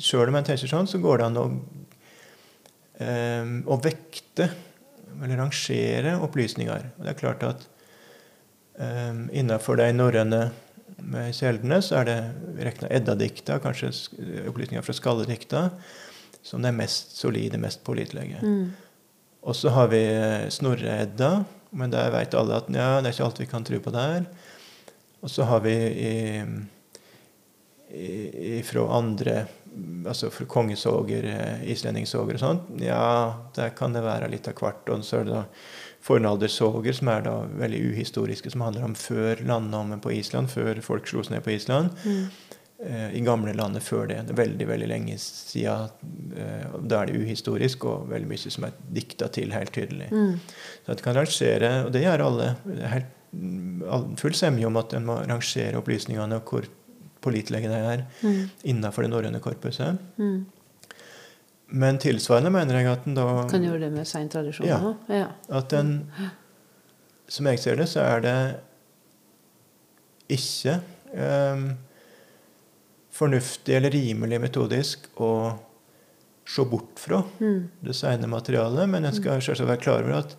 [0.03, 1.45] sjøl om en tenker sånn, så går det an å,
[3.05, 4.49] um, å vekte
[5.17, 6.89] eller rangere opplysninger.
[6.97, 7.63] Og det er klart at
[8.77, 10.41] um, innenfor de norrøne
[10.95, 12.17] eh, kjeldene så er det
[12.67, 13.91] regna Edda-dikta, kanskje
[14.49, 15.63] opplysninger fra skalledikta,
[16.45, 18.39] som er mest solide, mest pålitelige.
[18.41, 18.71] Mm.
[19.47, 21.31] Og så har vi eh, Snorre-Edda,
[21.77, 24.27] men der vet alle at ja, det er ikke alt vi kan tro på der.
[25.23, 26.15] Og så har vi i,
[27.91, 29.45] i, fra andre
[30.07, 34.89] altså fra kongesoger, eh, islendingsoger og sånt, ja, der kan det være litt av hvert.
[34.93, 35.43] Og så er det da
[36.07, 41.07] fornaldersoger, som er da veldig uhistoriske, som handler om før landnammen på Island, før folk
[41.09, 41.91] slo seg ned på Island.
[42.05, 42.21] Mm.
[42.87, 44.19] Eh, I gamle landet før det.
[44.27, 45.89] Det er veldig veldig lenge siden.
[46.37, 50.11] eh, Da er det uhistorisk, og veldig mye som er dikta til helt tydelig.
[50.11, 50.39] Mm.
[50.85, 52.55] Så at kan rangere, og det gjør alle.
[52.65, 53.13] Det er helt,
[54.21, 56.67] full semje om at en må rangere opplysningene og hvor
[57.21, 58.49] pålitelige de er Mm.
[58.63, 59.97] innenfor det norrøne korpuset.
[60.17, 60.45] Mm.
[61.69, 64.77] Men tilsvarende mener jeg at en da Kan gjøre det med seintradisjoner Ja.
[64.79, 64.95] òg.
[65.09, 65.27] Ja.
[65.57, 66.11] At en
[67.27, 68.59] Som jeg ser det, så er det
[70.31, 70.77] ikke
[71.13, 71.63] eh,
[73.17, 75.31] fornuftig eller rimelig metodisk å
[76.47, 77.67] se bort fra Mm.
[77.83, 80.35] det seine materialet, men en skal selvsagt være klar over at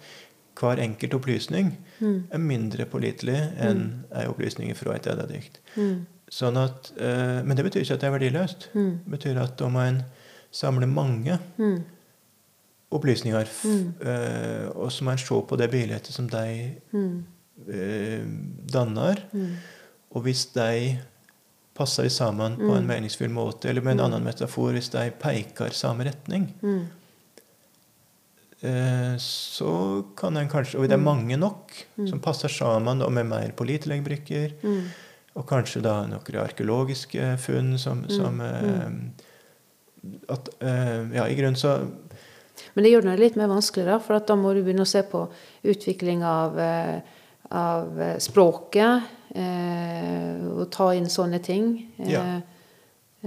[0.56, 2.24] hver enkelt opplysning Mm.
[2.32, 5.58] er mindre pålitelig enn ei opplysning fra et eddadikt.
[5.76, 6.06] Mm.
[6.30, 8.68] Sånn at, eh, men det betyr ikke at det er verdiløst.
[8.74, 8.98] Mm.
[9.04, 10.04] Det betyr at om en
[10.52, 11.82] samle mange Mm.
[12.90, 13.94] opplysninger, Mm.
[14.00, 17.24] eh, og så må en se på det bildet som de Mm.
[17.68, 18.24] eh,
[18.72, 19.16] danner.
[19.32, 19.56] Mm.
[20.14, 20.98] Og hvis de
[21.74, 22.88] passer sammen på en Mm.
[22.88, 24.04] meningsfull måte, eller med en Mm.
[24.04, 26.86] annen metafor, hvis de peker samme retning, Mm.
[28.62, 31.04] eh, så kan en kanskje Og det er Mm.
[31.04, 32.08] mange nok Mm.
[32.08, 34.52] som passer sammen og med mer pålitelige brikker.
[34.62, 34.82] Mm.
[35.36, 38.90] Og kanskje da noen arkeologiske funn som, Mm, som eh,
[40.28, 41.78] at, eh, Ja, i grunnen så
[42.74, 45.02] Men det gjør det litt mer vanskelig, da, for da må du begynne å se
[45.02, 45.28] på
[45.64, 47.00] utvikling av, eh,
[47.50, 49.02] av eh, språket.
[49.34, 51.88] Eh, og ta inn sånne ting.
[52.06, 52.40] Ja.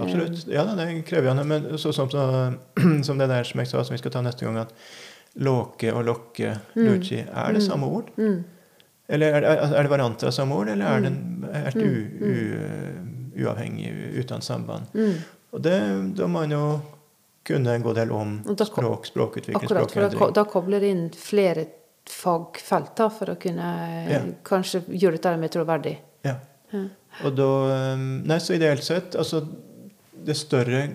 [0.00, 0.46] Absolutt.
[0.48, 1.44] Ja, det er krevende.
[1.44, 2.54] Men så, som, så,
[3.06, 4.72] som det der som jeg sa, som vi skal ta neste gang, at
[5.36, 6.86] låke og lokke, Mm.
[6.88, 7.68] luci, er det Mm.
[7.70, 8.10] samme ord?
[8.16, 8.44] Mm.
[9.08, 11.12] Eller er er det varianter av samme ord, eller er det
[11.64, 12.22] helt u, Mm.
[13.36, 14.86] u, uavhengig, uten samband?
[14.94, 15.14] Mm.
[15.52, 15.76] Og det,
[16.16, 16.64] da må man jo
[17.44, 21.66] kunne en god del om språk, språkutvikling, Akkurat, for da, da kobler inn flere
[22.08, 23.68] fagfelt da, for å kunne
[24.10, 24.20] Ja.
[24.46, 25.96] kanskje gjøre dette mer troverdig.
[26.26, 26.36] Ja.
[26.72, 26.84] Ja.
[27.26, 27.48] Og da
[27.94, 29.42] um, Nei, så ideelt sett, altså
[30.24, 30.86] det større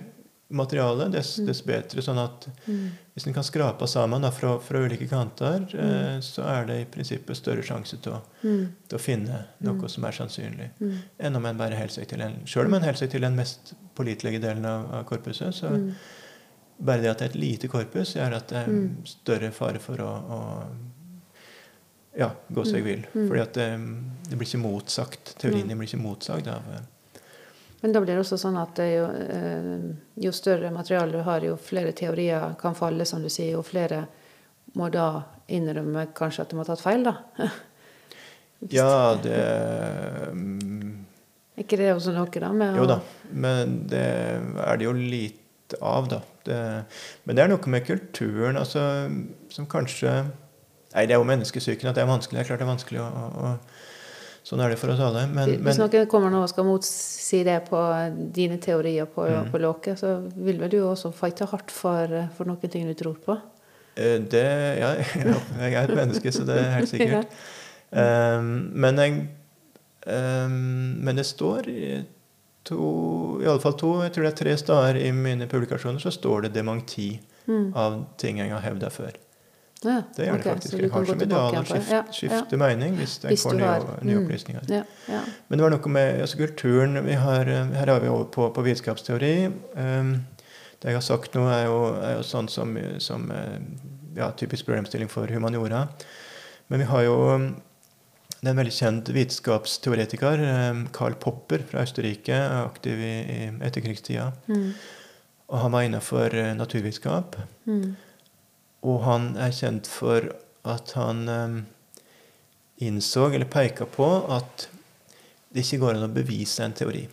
[0.50, 2.02] materialet, dess, dess bedre.
[2.02, 2.88] Sånn at Mm.
[3.18, 5.80] Hvis en kan skrape sammen da, fra, fra ulike kanter, Mm.
[5.82, 8.68] eh, så er det i prinsippet større sjanse til å, Mm.
[8.94, 10.70] å finne noe som er sannsynlig.
[10.80, 10.94] Mm.
[11.20, 13.36] Enn om en bare holder seg til en Selv om en holder seg til den
[13.36, 15.94] mest pålitelige delen av, av korpuset, så Mm.
[16.80, 18.98] bare det at det er et lite korpus, gjør at det er Mm.
[19.06, 20.68] større fare for å, å
[22.18, 23.04] ja, gå seg vill.
[23.16, 23.28] Mm.
[23.30, 23.68] Fordi at det,
[24.30, 25.36] det blir ikke motsagt.
[25.40, 26.82] Teorien blir ikke motsagt av eh,
[27.82, 29.74] Men da blir det også sånn at jo, eh,
[30.24, 34.06] jo større materiale du har, jo flere teorier kan falle, som du sier, og flere
[34.78, 35.10] må da
[35.54, 37.18] innrømme kanskje at de har tatt feil, da.
[38.74, 39.38] Ja, det
[41.58, 42.50] Er ikke det også noe, da?
[42.54, 43.00] Med Jo da,
[43.34, 44.02] men det
[44.62, 46.20] er det jo lite av, da.
[46.46, 46.58] Det,
[47.26, 48.82] men det er noe med kulturen altså,
[49.52, 50.14] som kanskje
[50.94, 52.38] Nei, det er jo menneskesyken at det er vanskelig.
[52.40, 53.74] Det er klart det er vanskelig, å, og
[54.48, 55.26] sånn er det for oss alle.
[55.28, 57.82] Men, Hvis men noen kommer nå og skal motsi det på
[58.34, 59.52] dine teorier på, Mm.
[59.52, 63.18] på låket, så vil vel du også fighte hardt for, for noen ting du tror
[63.26, 63.36] på?
[63.98, 64.46] eh, det
[64.80, 64.94] Ja,
[65.26, 67.28] ja, jeg er et menneske, så det er helt sikkert.
[67.90, 69.14] Um, men jeg
[70.08, 72.04] um, Men det står i
[72.68, 76.12] to, i alle fall to, jeg tror det er tre steder i mine publikasjoner, så
[76.12, 77.70] står det dementi Mm.
[77.80, 79.14] av ting jeg har hevda før.
[79.84, 80.74] Ja, Det ok, det faktisk.
[80.80, 84.24] Jeg har som ideal å skifte, skifte mening hvis jeg Hvis får nye, nye mm.
[84.24, 84.72] opplysninger.
[84.74, 85.20] Ja, ja.
[85.48, 88.50] Men det var noe med altså, kulturen vi har, eh, Her er vi over på,
[88.56, 89.36] på vitenskapsteori.
[89.76, 90.16] Um,
[90.82, 92.74] det jeg har sagt nå, er jo, er jo sånn som,
[93.04, 93.62] som eh,
[94.18, 95.86] ja, typisk problemstilling for humaniora.
[96.68, 97.50] Men vi har jo um,
[98.38, 100.42] det er en veldig kjent vitenskapsteoretiker,
[100.94, 104.28] Karl Popper fra Østerrike, er aktiv i, i etterkrigstida.
[104.46, 104.68] Mm.
[105.48, 107.38] Og han var innenfor eh, naturvitenskap.
[107.66, 107.96] Mm.
[108.88, 110.30] Og han er kjent for
[110.68, 111.58] at han um,
[112.84, 114.68] innså, eller peka på, at
[115.54, 117.06] det ikke går an å bevise en teori.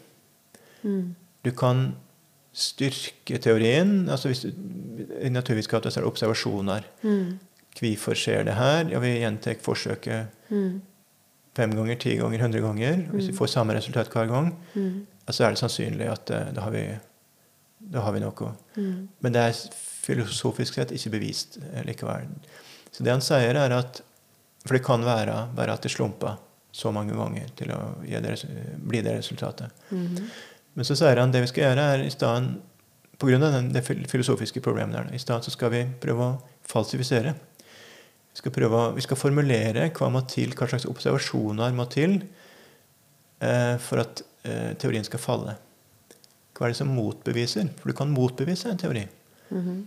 [0.85, 1.14] Mm.
[1.45, 1.87] Du kan
[2.55, 4.09] styrke teorien.
[4.09, 4.51] altså hvis du,
[5.25, 6.85] I naturvitenskapen er det observasjoner.
[7.03, 7.39] Mm.
[7.75, 8.85] Hvorfor skjer det her?
[8.93, 10.83] Ja, Vi gjentar forsøket Mm.
[11.57, 12.97] fem ganger, ti ganger, hundre ganger.
[13.11, 15.07] Hvis vi får samme resultat hver gang, Mm.
[15.31, 16.85] så er det sannsynlig at eh, da har vi,
[17.93, 18.53] da har vi noe.
[18.77, 19.09] Mm.
[19.22, 19.53] Men det er
[20.05, 22.28] filosofisk sett ikke bevist eh, likevel.
[22.94, 24.02] Så det han sier, er at
[24.64, 26.38] For det kan være bare at det slumper
[26.72, 28.38] så mange ganger til å det,
[28.80, 29.68] bli det resultatet.
[29.90, 30.24] Mm.
[30.74, 32.55] Men så sier han det vi skal gjøre, er i stedet
[33.14, 33.38] Pga.
[33.70, 37.34] det filosofiske problemet der, i stedet så skal vi prøve å falsifisere.
[38.34, 42.16] Vi skal, prøve, vi skal formulere hva må til, hva slags observasjoner må til
[43.38, 45.55] eh, for at eh, teorien skal falle.
[46.55, 47.70] Hva er det som motbeviser?
[47.78, 49.05] For du kan motbevise en teori.
[49.51, 49.82] Mhm.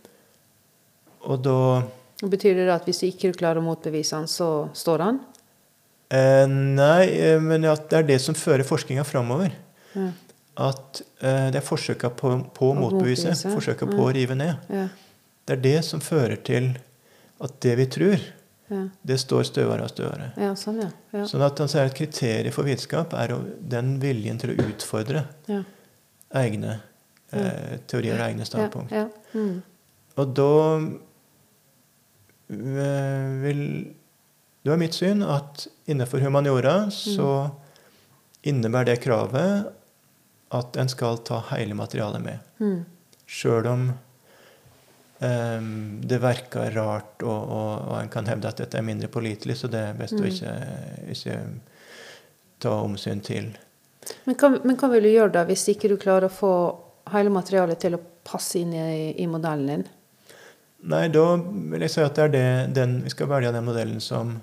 [1.28, 1.84] Og da
[2.18, 5.20] Betyr det at hvis du ikke klarer å motbevise han, så står han?
[6.10, 9.52] eh, Nei, eh, men at det er det som fører forskninga framover.
[9.94, 10.08] Ja.
[10.70, 13.92] At eh, det er forsøka på, på å motbevise, motbevise, forsøka ja.
[13.94, 14.56] på å rive ned.
[14.74, 14.88] Ja.
[15.46, 16.72] Det er det som fører til
[17.40, 18.18] at det vi tror,
[18.68, 18.82] Ja.
[19.08, 20.32] det står støvere og støvere.
[20.36, 20.90] ja, sånn, ja.
[21.14, 21.22] ja.
[21.30, 23.32] Sånn at han sier at kriteriet for vitenskap er
[23.62, 25.62] den viljen til å utfordre ja.
[26.36, 26.80] egne
[27.32, 28.92] eh, teorier og egne standpunkt.
[28.92, 29.40] Ja, ja.
[29.40, 29.62] Mm.
[30.18, 30.52] Og da
[32.50, 33.64] eh, vil
[34.64, 37.52] Det er mitt syn at innenfor humaniora så
[38.44, 39.70] innebærer det kravet
[40.52, 42.40] at en skal ta hele materialet med.
[42.60, 42.84] Mm.
[43.28, 43.88] Sjøl om
[45.18, 49.56] Um, det virker rart, og, og, og en kan hevde at dette er mindre pålitelig,
[49.58, 50.28] så det er best å Mm.
[50.30, 50.52] ikke,
[51.10, 51.38] ikke
[52.62, 53.48] ta omsyn til.
[54.28, 56.52] Men, hva, men hva vil du gjøre da hvis ikke du klarer å få
[57.14, 59.86] hele materialet til å passe inn i, i modellen din?
[60.88, 62.48] Nei, da vil jeg si at det er det,
[62.78, 64.36] den, vi skal velge den modellen som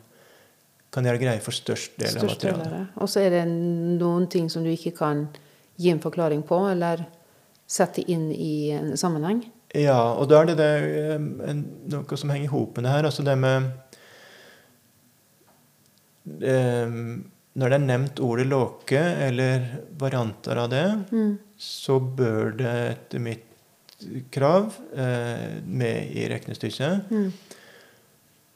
[0.95, 2.95] kan gjøre greie for størst del av Størst av materialet.
[3.03, 5.27] Og så er det noen ting som du ikke kan
[5.81, 7.03] gi en forklaring på, eller
[7.67, 9.43] sette inn i en sammenheng.
[9.75, 10.69] Ja, og da er det, det
[11.17, 11.57] eh,
[11.91, 13.09] noe som henger i hop med det her.
[13.09, 13.73] Altså det med
[16.25, 16.59] det,
[17.55, 19.67] Når det er nevnt ordet låke, eller
[19.99, 21.39] varianter av det, Mm.
[21.61, 23.51] Så bør det etter mitt
[24.35, 27.11] krav eh, med i regnestykket.
[27.11, 27.31] Mm.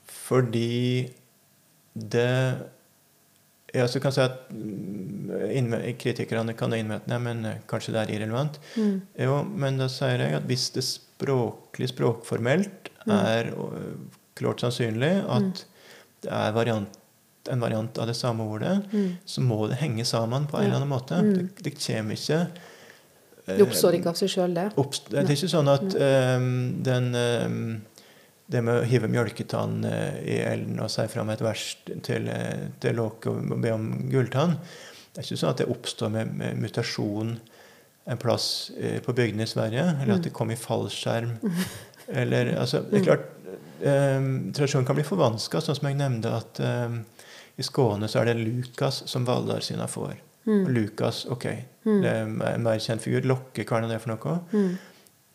[0.06, 1.08] Fordi
[1.94, 2.32] det
[3.74, 8.12] Ja, så kan jeg si at mm, Kritikerne kan innvende men eh, kanskje det er
[8.16, 8.56] irrelevant.
[8.80, 8.94] Mm.
[9.20, 13.12] Jo, men da sier jeg at hvis det språklig, språkformelt, Mm.
[13.24, 14.08] er mm.
[14.36, 15.62] klart sannsynlig at
[16.22, 16.96] det er variant,
[17.48, 19.16] en variant av det samme ordet, Mm.
[19.24, 21.14] så må det henge sammen på en eller annen måte.
[21.16, 21.34] Mm.
[21.34, 22.40] Det, det kommer ikke
[23.48, 24.66] Det oppstår ikke av seg sjøl, det.
[25.08, 26.50] Det er ikke sånn at um,
[26.84, 27.62] den um,
[28.48, 32.68] det med å hive mjølketann øh, i elden og si fram et vers til, øh,
[32.80, 36.62] til Låke og be om gulltann Det er ikke sånn at det oppstår med, med
[36.62, 37.34] mutasjon
[38.08, 41.36] en plass øh, på bygdene i Sverige, eller at det kom i fallskjerm.
[42.08, 43.24] Eller, altså, det er klart,
[43.84, 46.60] øhm, Tradisjonen kan bli forvanska, sånn som jeg nevnte at
[47.60, 50.14] i Skåne så er det Lukas som valder sine får.
[50.48, 51.44] Og Lukas, ok,
[51.88, 53.26] er en mer kjent figur.
[53.28, 54.38] Lokke, hva er det for noe?
[54.52, 54.78] Mm.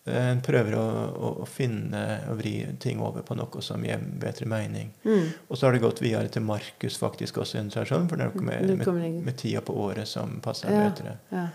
[0.05, 0.83] En prøver å,
[1.15, 4.89] å, å finne og vri ting over på noe som gir bedre mening.
[5.07, 5.29] Mm.
[5.47, 7.61] Og så har det gått videre til Markus faktisk også
[8.09, 10.89] for det er noe med, med, med tida på året som passer Ja.
[10.89, 11.17] bedre.
[11.31, 11.45] Ja.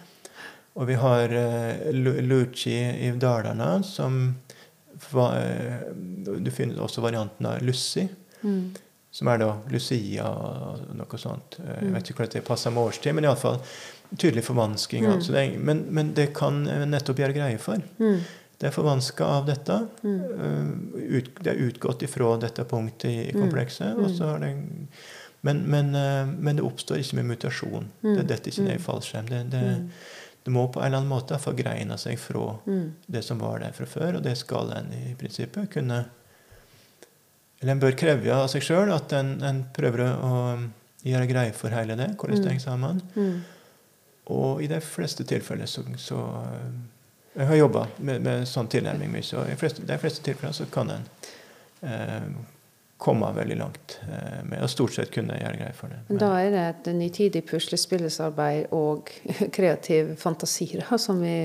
[0.79, 4.37] Og vi har uh, Luci i Dalarna, som
[5.13, 5.93] va- eh,
[6.41, 8.09] Du finner også varianten av Lussi,
[8.43, 8.71] Mm.
[9.11, 11.57] som er da Lucia og noe sånt.
[11.59, 11.85] Eh, Mm.
[11.85, 13.59] Jeg vet ikke hvordan det passer med årstid, men iallfall
[14.17, 15.05] tydelig forvansking.
[15.05, 15.13] Mm.
[15.13, 17.83] Altså men, men det kan nettopp gjøre greie for.
[17.99, 18.21] Mm.
[18.59, 19.75] Det er forvanska av dette.
[20.03, 20.21] Mm.
[20.45, 23.43] Eh, ut, det er utgått ifra dette punktet i Mm.
[23.43, 24.21] komplekset.
[24.21, 24.55] Har det,
[25.43, 27.87] men, men, eh, men det oppstår ikke med mutasjon.
[28.03, 28.17] Mm.
[28.17, 28.87] Det detter ikke ned i Mm.
[28.89, 29.29] fallskjerm.
[29.29, 29.91] Det, det, Mm.
[30.45, 32.93] det må på en eller annen måte forgreine seg fra Mm.
[33.09, 36.07] det som var der fra før, og det skal en i prinsippet kunne
[37.61, 40.71] Eller en bør kreve av seg sjøl at en, en prøver å
[41.05, 43.01] gjøre greie for hele det, hvordan det henger sammen.
[43.17, 43.41] Mm.
[44.29, 46.69] Og i de fleste tilfeller så, så eh,
[47.39, 50.67] Jeg har jobba med, med sånn tilnærming mye, så i fleste, de fleste tilfeller så
[50.73, 51.05] kan en
[51.87, 52.31] eh,
[52.99, 56.01] komme veldig langt eh, med å stort sett kunne gjøre greie for det.
[56.09, 59.13] Men da er det et nytidig puslespillesarbeid og
[59.57, 61.37] kreativ fantasi, da, som vi,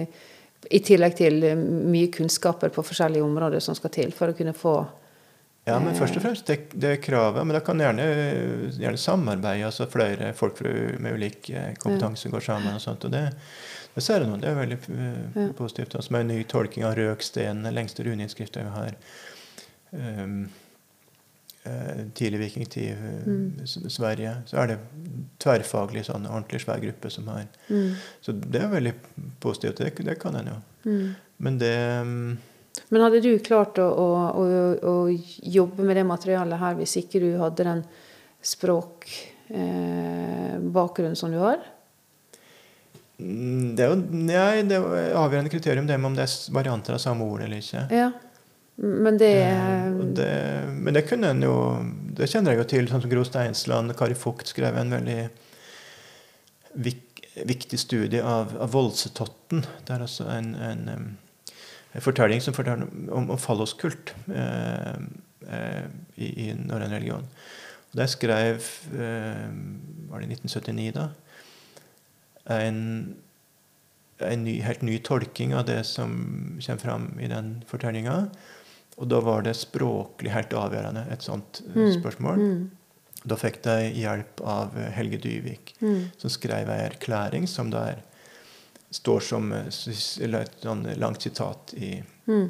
[0.74, 4.80] i tillegg til mye kunnskaper på forskjellige områder som skal til for å kunne få
[5.66, 7.46] Ja, men først og fremst det, det er kravet.
[7.48, 8.04] Men da kan gjerne,
[8.76, 9.66] gjerne samarbeide.
[9.70, 10.60] altså Flere folk
[11.00, 12.74] med ulik eh, kompetanse går sammen.
[12.76, 13.22] og sånt, og det,
[13.96, 14.42] det ser jeg nå.
[14.44, 15.46] Det er veldig eh, Ja.
[15.56, 15.96] positivt.
[15.96, 19.00] Altså, med en ny tolking av Røksten, den lengste runeinnskrifta vi har.
[19.94, 20.50] Um,
[22.14, 22.96] tidlig vikingtid i
[23.26, 23.68] Mm.
[23.90, 24.34] Sverige.
[24.46, 24.78] Så er det
[25.40, 28.94] tverrfaglig, sånn ordentlig svær gruppe som har mm, Så det er veldig
[29.40, 29.78] positivt.
[29.80, 30.58] Det, det kan en jo.
[30.90, 31.16] mm.
[31.38, 31.72] Men det
[32.90, 34.46] Men hadde du klart å, å, å,
[34.90, 34.94] å
[35.56, 37.82] jobbe med det materialet her hvis ikke du hadde den
[38.44, 41.58] språkbakgrunnen som du har?
[43.22, 46.94] Mm, Det er jo nei, det er avgjørende kriterium det med om det er varianter
[46.98, 47.82] av samme ord eller ikke.
[47.94, 48.10] Ja.
[48.76, 50.34] Men det, Eh, det
[50.74, 51.78] Men det kunne en jo
[52.18, 55.30] Det kjenner jeg jo til, sånn som Gro Steinsland Kari Vogt skrev en veldig
[56.82, 59.62] vik, viktig studie av, av Voldsetotten.
[59.86, 61.18] Det er altså en, en
[62.02, 64.96] fortelling som forteller om, om falloskult eh,
[65.48, 65.84] eh,
[66.18, 67.28] i, i norrøn religion.
[67.92, 68.64] Og Der skrev
[68.98, 69.52] eh,
[70.10, 71.10] Var det 1979, da?
[72.50, 73.16] En,
[74.20, 76.12] en ny, helt ny tolking av det som
[76.60, 78.18] kommer fram i den fortellinga.
[78.98, 81.94] Og da var det språklig helt avgjørende, et sånt eh, Mm.
[82.02, 82.38] spørsmål.
[82.38, 82.72] mm,
[83.26, 88.02] Da fikk de hjelp av Helge Dyvik, mm, som skrev ei erklæring som der
[88.94, 91.96] står som eh, et sånn langt sitat i,
[92.30, 92.46] mm,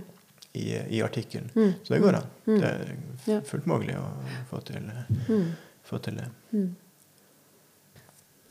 [0.59, 0.65] i,
[0.97, 1.49] i artikkelen.
[1.55, 2.27] mm, Så det går an.
[2.47, 2.59] Mm.
[2.61, 4.05] Det er fullt mulig å
[4.51, 4.83] få til,
[5.29, 5.45] mm,
[5.87, 6.27] få til det.
[6.53, 6.71] mm.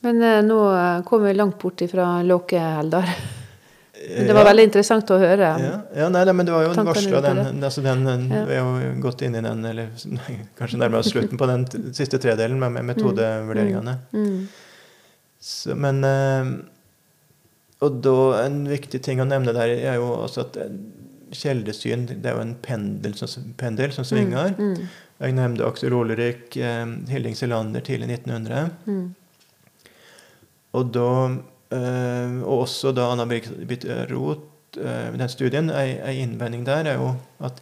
[0.03, 3.07] Men eh, nå eh, kom vi langt bort ifra Låke, Heldar.
[4.03, 4.49] Det var Ja.
[4.49, 5.51] veldig interessant å høre.
[5.63, 8.41] Ja, ja nei, nei, men det var jo varsla den, altså den, den Ja.
[8.49, 9.93] Vi har jo gått inn i den, eller
[10.59, 13.95] kanskje nærmere slutten på den siste tredelen med, med metodevurderingene.
[14.13, 14.49] Mm,
[15.39, 16.51] Så, men eh,
[17.83, 20.75] Og da en viktig ting å nevne der er jo også at eh,
[21.33, 24.55] kjeldesyn det er jo en pendel som, pendel som svinger.
[24.59, 28.71] Mm, mm, Jeg nevnte Aksel Olerik, eh, Hilding Selander tidlig 1900.
[28.87, 29.05] mm,
[30.73, 31.09] Og, da,
[31.77, 37.15] eh, og også da Anna Birgit Roth eh, den studien, ei, innvending der er jo
[37.45, 37.59] at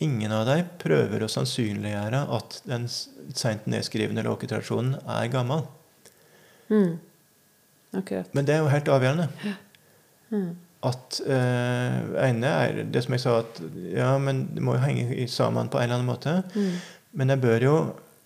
[0.00, 5.66] ingen av dem prøver å sannsynliggjøre at den seint nedskrivne låketradisjonen er gammel.
[6.72, 7.09] mm.
[7.96, 8.34] Akkurat.
[8.34, 9.28] Men det er jo helt avgjørende.
[10.30, 10.50] Mm,
[10.86, 11.96] At eh,
[12.28, 13.58] ene er det som jeg sa, at
[13.92, 16.36] ja, men det må jo henge sammen på en eller annen måte.
[16.54, 16.70] mm,
[17.18, 17.74] Men jeg bør jo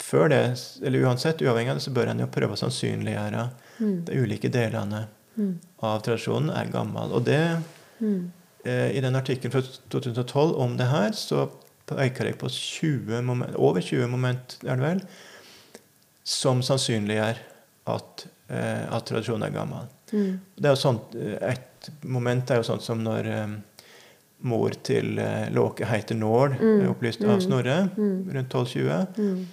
[0.05, 0.43] før det,
[0.85, 3.45] eller uansett, uavhengig av det, så bør en jo prøve å sannsynliggjøre
[3.81, 5.07] mm, de ulike delene
[5.39, 5.53] mm,
[5.87, 7.15] av tradisjonen er gammel.
[7.17, 7.41] Og det,
[8.05, 8.19] mm,
[8.69, 11.47] eh, i den artikkelen fra 2012 om det her, så
[11.89, 15.03] peker jeg på 20 moment, over 20 moment, er det vel,
[16.25, 17.41] som sannsynliggjør
[17.93, 19.87] at, eh, at tradisjonen er gammel.
[20.13, 20.41] Mm.
[20.57, 23.47] Det er jo sånt, eh, Et moment er jo sånt som når eh,
[24.45, 26.81] mor til eh, Låke heter Nål, Mm.
[26.85, 27.41] er opplyst av Mm.
[27.41, 28.31] Snorre Mm.
[28.33, 29.07] rundt 1220.
[29.19, 29.47] Mm.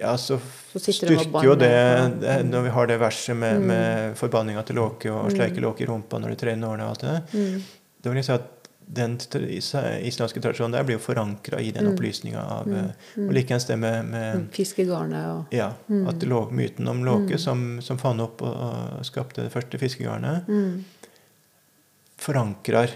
[0.00, 0.38] Ja, så
[0.72, 3.66] Så styrker jo det, det når vi har det verset med, Mm.
[3.66, 7.00] med forbanninga til Låke og sleike Låke i rumpa når du trer nålene og alt
[7.00, 7.62] det der.
[8.02, 8.57] Da vil jeg si at
[8.90, 11.92] den islandske tradisjonen der blir jo forankra i den Mm.
[11.94, 12.74] opplysninga av Mm.
[12.74, 13.28] eh, Mm.
[13.28, 14.48] Og likeens det med, med Mm.
[14.50, 16.08] Fiskegarnet og ja, Mm.
[16.08, 17.38] at lå, myten om Låke, Mm.
[17.38, 18.56] som, som fant opp og,
[18.98, 20.44] og skapte det første fiskegarnet,
[22.18, 22.90] forankrer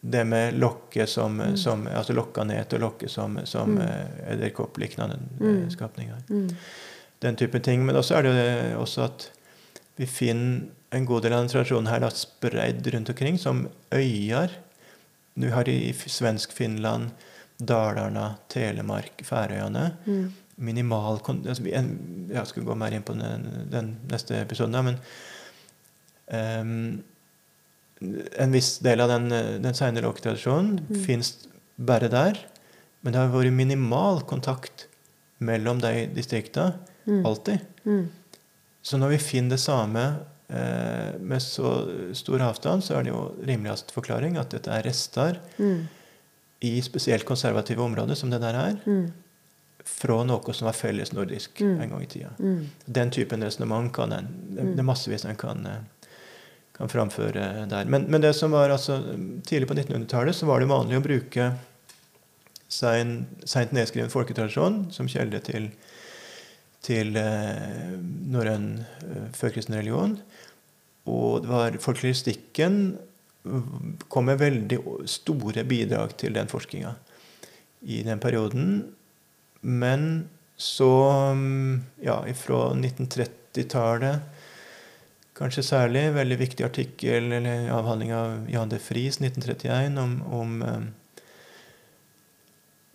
[0.00, 1.56] det med lokke som, Mm.
[1.56, 3.80] som altså lokkanet til lokke som, som Mm.
[3.82, 5.62] eh, edderkoppliknende Mm.
[5.64, 6.54] eh, skapninger.
[7.20, 7.84] Den type ting.
[7.84, 9.30] Men også er det også at
[9.98, 10.62] vi finner
[10.92, 14.50] en god del av den tradisjonen her da, spredd rundt omkring som øyer.
[15.40, 17.10] Du har i Svensk-Finland,
[17.60, 19.86] Dalarna, Telemark, Færøyene.
[20.06, 20.32] Mm.
[20.60, 24.98] Minimal altså, Jeg skal gå mer inn på den, den neste episoden, men
[26.32, 27.02] um,
[28.40, 29.28] en viss del av den,
[29.64, 31.02] den senere lågtradisjonen Mm.
[31.04, 31.34] fins
[31.76, 32.38] bare der.
[33.02, 34.86] Men det har vært minimal kontakt
[35.40, 36.74] mellom de distriktene
[37.06, 37.24] Mm.
[37.26, 37.60] alltid.
[37.84, 38.08] Mm.
[38.82, 40.02] Så når vi finner det samme
[40.50, 41.70] med så
[42.18, 45.86] stor avstand, så er det jo rimeligst forklaring at dette er rester Mm.
[46.62, 49.12] i spesielt konservative områder, som det der er, Mm.
[49.84, 51.80] fra noe som var felles nordisk Mm.
[51.82, 52.30] en gang i tida.
[52.38, 52.66] Mm.
[52.92, 54.78] Den typen resonnement kan en det, Mm.
[54.78, 55.78] er massevis en kan, eh,
[56.74, 57.84] kan framføre der.
[57.84, 58.98] Men, men det som var altså,
[59.46, 61.54] tidlig på 1900-tallet så var det vanlig å bruke
[62.68, 65.70] sein, seint nedskreven folketradisjon som kilde til,
[66.82, 67.96] til eh,
[68.30, 70.18] norrøn eh, førkristen religion.
[71.08, 72.98] Og det var folkloristikken
[74.08, 74.78] kom med veldig
[75.08, 76.92] store bidrag til den forskninga
[77.80, 78.94] i den perioden.
[79.60, 84.20] Men så, mm, ja, fra 1930-tallet
[85.40, 90.80] kanskje særlig, veldig viktig artikkel eller avhandling av Jan de Fries 1931 om, om eh,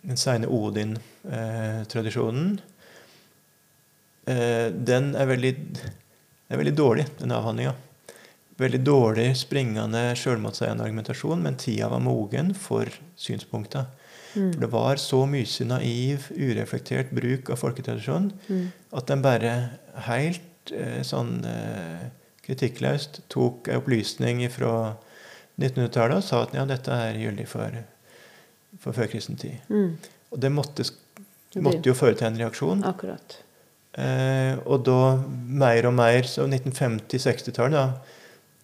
[0.06, 2.60] den seine Odin-tradisjonen.
[4.30, 5.52] Eh, den er veldig,
[6.46, 7.74] er veldig dårlig, den avhandlinga.
[8.56, 12.88] Veldig dårlig, springende, sjølmotsigende argumentasjon, men tida var mogen for
[13.20, 13.84] synspunkta.
[14.36, 14.52] Mm.
[14.54, 18.72] For det var så mye naiv, ureflektert bruk av folketradisjon Mm.
[18.92, 19.52] at den bare
[20.08, 22.08] helt eh, sånn eh,
[22.46, 24.96] kritikkløst tok en opplysning fra
[25.60, 27.80] 1900-tallet og sa at ja, dette er gyldig for,
[28.80, 29.56] for førkristen tid.
[29.68, 29.96] Mm.
[30.32, 30.84] Og det måtte,
[31.60, 32.84] måtte jo føre til en reaksjon.
[32.88, 33.38] Akkurat.
[33.96, 38.16] Eh, og da mer og mer, så 1950-60-tallet, da,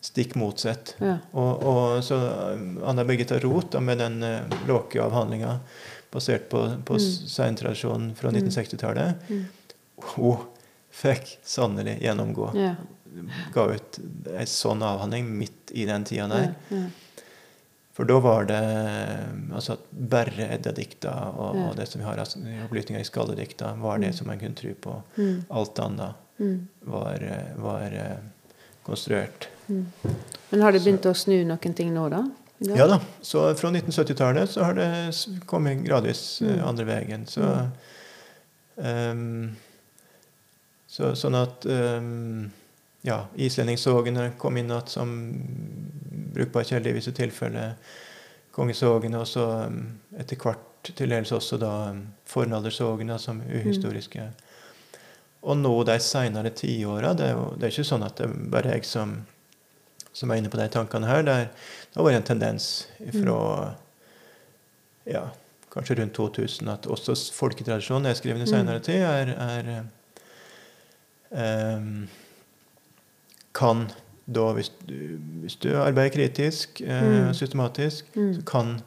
[0.03, 0.97] stikk motsatt.
[0.99, 1.17] Ja.
[1.39, 5.59] Og, og så eh, Anna Birgitta Roth med den uh, Låke-avhandlinga
[6.13, 7.29] basert på, på Mm.
[7.31, 8.41] seintradisjonen fra Mm.
[8.43, 9.45] 1960-tallet, Mm.
[10.17, 10.43] hun
[10.93, 12.51] fikk sannelig gjennomgå.
[12.59, 12.75] Ja.
[13.55, 13.99] Ga ut
[14.35, 16.55] ei sånn avhandling midt i den tida der.
[16.73, 16.83] Ja.
[17.93, 22.19] For da var det eh, altså at bare Edda-dikta og, og det som vi har
[22.19, 22.29] av
[22.67, 24.17] opplysninger i skalledikta, var det Mm.
[24.19, 24.99] som en kunne tro på.
[25.19, 25.45] Mm.
[25.51, 26.69] Alt annet Mm.
[26.89, 27.19] var,
[27.57, 27.93] var
[28.83, 29.49] konstruert.
[29.69, 29.87] Mm.
[30.51, 32.23] Men har det begynt å snu noen ting nå, da?
[32.63, 32.69] I?
[32.79, 33.01] Ja da.
[33.23, 34.89] Så fra 1970-tallet så har det
[35.51, 36.65] kommet gradvis eh, Mm.
[36.69, 37.27] andre veien.
[37.27, 37.43] Så,
[38.77, 39.57] um,
[40.87, 42.51] så Sånn at um,
[43.03, 45.15] ja, islendingssågene kom inn igjen som
[46.33, 47.75] brukbar kilde i visse tilfeller.
[48.53, 49.79] Kongesågene, og så ehm,
[50.21, 51.71] etter hvert til dels også da
[52.29, 54.27] fornaldersågene som uhistoriske.
[55.49, 58.35] Og nå de seinere tiåra det, er jo- det er ikke sånn at det er
[58.53, 59.15] bare jeg som,
[60.13, 61.23] som er inne på de tankene her.
[61.23, 61.47] Det, er,
[61.93, 63.75] det har vært en tendens fra
[65.07, 65.25] ja,
[65.73, 68.53] kanskje rundt 2000 at også folketradisjonen nedskreven i Mm.
[68.53, 69.27] seinere tid er,
[71.33, 72.09] er um,
[73.55, 73.91] Kan
[74.27, 74.95] da, hvis du,
[75.43, 77.35] hvis du arbeider kritisk, Mm.
[77.35, 78.35] systematisk, Mm.
[78.35, 78.81] så kan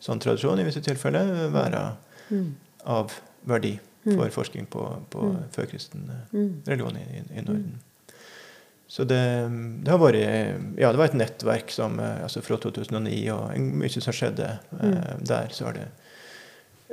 [0.00, 1.96] sånn tradisjon i visse tilfeller være
[2.30, 2.54] Mm.
[2.86, 3.12] av
[3.46, 4.16] verdi Mm.
[4.16, 5.36] for forskning på, på Mm.
[5.52, 6.62] førkristen Mm.
[6.66, 7.80] religion i, i Norden.
[8.92, 9.18] Så det,
[9.86, 10.18] det har vært
[10.76, 14.82] Ja, det var et nettverk som eh, altså fra 2009, og mye som skjedde eh,
[14.82, 15.22] Mm.
[15.28, 15.48] der.
[15.56, 15.88] Så har det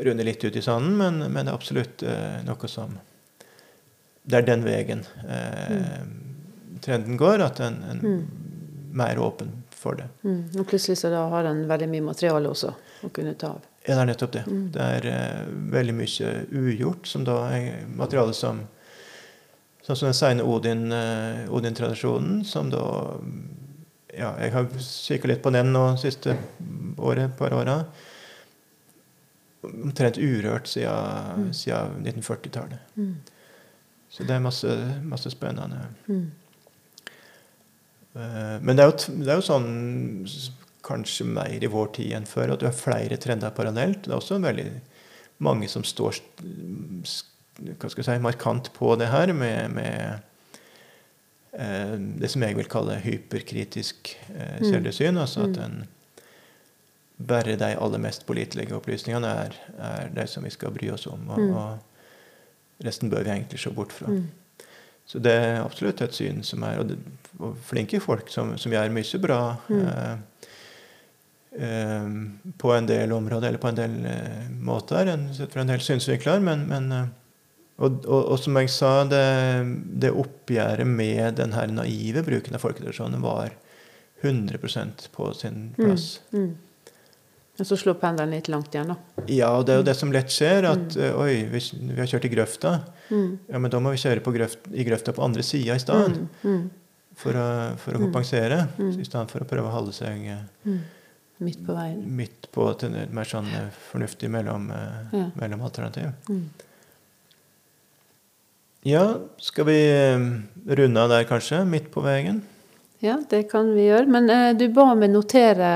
[0.07, 2.95] rundet litt ut i sanden, men, men det er absolutt eh, noe som
[4.29, 5.99] Det er den veien eh,
[6.85, 8.21] trenden går, at en, en Mm.
[8.95, 10.07] mer åpen for det.
[10.23, 10.39] Mm.
[10.59, 12.71] Og plutselig så da har en veldig mye materiale også
[13.05, 13.61] å kunne ta av.
[13.87, 14.41] Ja, det er nettopp det.
[14.47, 14.63] Mm.
[14.75, 15.45] Det er
[15.75, 18.63] veldig mye ugjort, som da er materiale som
[19.89, 22.83] Sånn som den seine Odin-tradisjonen, Odin-tradisjonen, som da
[24.19, 26.33] Ja, jeg har kikka litt på den nå siste
[26.99, 27.85] året, par åra.
[29.63, 31.53] Omtrent urørt siden, Mm.
[31.53, 32.79] siden 1940-tallet.
[32.97, 33.15] Mm.
[34.09, 34.67] Så det er masse,
[35.03, 35.87] masse spennende.
[36.09, 36.31] Mm.
[38.15, 40.27] Eh, Men det er, jo, det er jo sånn
[40.83, 44.03] kanskje mer i vår tid enn før, at du har flere trender parallelt.
[44.03, 44.81] Det er også veldig
[45.39, 46.15] mange som står
[47.79, 50.19] hva skal jeg si, markant på det her med, med
[51.53, 55.17] eh, det som jeg vil kalle hyperkritisk eh, Mm.
[55.17, 55.63] Altså at Mm.
[55.65, 55.87] en
[57.27, 61.29] bare de aller mest pålitelige opplysningene er, er de som vi skal bry oss om.
[61.29, 61.55] Og, Mm.
[61.55, 61.79] og
[62.85, 64.07] resten bør vi egentlig se bort fra.
[64.07, 64.27] Mm.
[65.05, 66.97] Så det er absolutt et syn som er Og, det,
[67.39, 69.87] og flinke folk som, som gjør mye bra Mm.
[69.87, 70.17] eh,
[71.59, 72.09] eh,
[72.57, 76.39] på en del områder, eller på en del eh, måter, sett fra en del synsvinkler.
[76.39, 77.05] Men, men eh,
[77.79, 79.23] og, og, og som jeg sa, det,
[80.03, 83.53] det oppgjøret med den her naive bruken av folketradisjonen var
[84.21, 86.19] 100% på sin plass.
[86.33, 86.55] Mm.
[87.59, 89.23] Men så slår pendelen litt langt igjen, da.
[89.27, 91.01] Ja, og det er jo det som lett skjer, at Mm.
[91.03, 91.59] eh, oi, vi,
[91.93, 92.71] vi har kjørt i grøfta.
[93.11, 93.39] Mm.
[93.49, 96.15] Ja, men da må vi kjøre på grøft, i grøfta på andre sida i stedet.
[96.15, 96.29] Mm.
[96.43, 96.69] Mm.
[97.19, 98.05] For å, for å Mm.
[98.07, 98.93] kompensere, Mm.
[99.01, 100.79] i stedet for å prøve å holde seg eh, Mm.
[101.39, 101.99] Midt på veien.
[102.15, 104.69] midt på til et mer sånn eh, fornuftig mellom,
[105.13, 105.29] Ja.
[105.39, 106.13] mellomalternativ.
[106.29, 106.49] Mm.
[108.87, 110.21] Ja, skal vi eh,
[110.75, 111.65] runde av der, kanskje?
[111.67, 112.39] Midt på veien?
[113.03, 114.07] Ja, det kan vi gjøre.
[114.07, 115.71] Men eh, du ba meg notere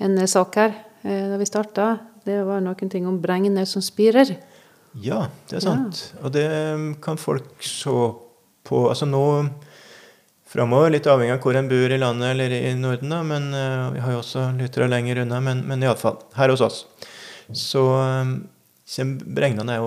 [0.00, 0.72] en eh, sak her
[1.04, 1.90] eh, da vi starta.
[2.24, 4.34] Det var noen ting om bregner som spirer.
[5.04, 6.02] Ja, det er sant.
[6.22, 7.92] Og det eh, kan folk se
[8.68, 9.22] på Altså nå
[10.48, 13.84] framover, litt avhengig av hvor en bor i landet eller i Norden, da, men eh,
[13.94, 16.78] vi har jo også lyttere lenger unna, men, men iallfall her hos oss.
[17.52, 17.84] Så
[19.74, 19.82] er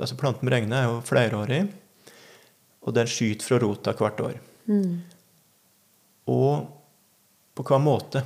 [0.00, 1.62] altså planten bregne er jo flerårig,
[2.86, 4.38] og den skyter fra rota hvert år.
[4.68, 4.94] Mm.
[6.32, 6.68] Og
[7.58, 8.22] på hva måte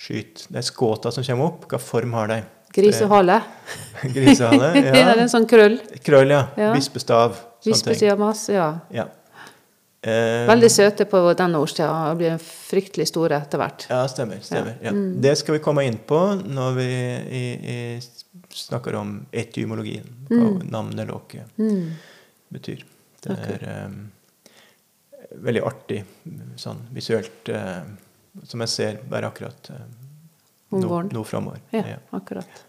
[0.00, 1.66] skyter de skåta som kommer opp?
[1.70, 2.38] Hva form har de?
[2.74, 3.40] Grisehale.
[4.16, 4.70] Grisehale?
[4.84, 4.92] Ja.
[4.92, 5.18] det er Ja.
[5.22, 5.78] en sånn krøll.
[6.04, 6.46] Krøll, ja.
[6.58, 6.72] Ja.
[6.74, 7.36] Bispestav.
[8.20, 8.72] masse, ja.
[8.92, 9.06] Ja.
[10.04, 11.88] Um, Veldig søte på denne årstida.
[12.10, 13.86] og Blir fryktelig store etter hvert.
[13.88, 14.42] Ja, stemmer.
[14.44, 14.92] stemmer ja.
[14.92, 15.14] Mm.
[15.24, 17.78] Det skal vi komme inn på når vi i, i,
[18.54, 20.06] snakker om etymologien.
[20.28, 20.70] Hva Mm.
[20.70, 21.90] navnet låke Mm.
[22.52, 22.84] betyr.
[23.22, 24.12] Det er um,
[25.42, 26.04] veldig artig
[26.56, 27.82] sånn visuelt, uh,
[28.44, 29.84] som jeg ser bare akkurat uh,
[30.70, 31.60] Om nå, nå framover.
[31.70, 32.64] Ja, akkurat.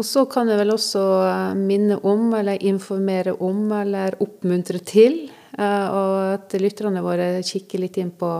[0.00, 5.18] Og så kan jeg vel også eh, minne om, eller informere om, eller oppmuntre til
[5.58, 8.30] eh, og at lytterne våre kikker litt inn på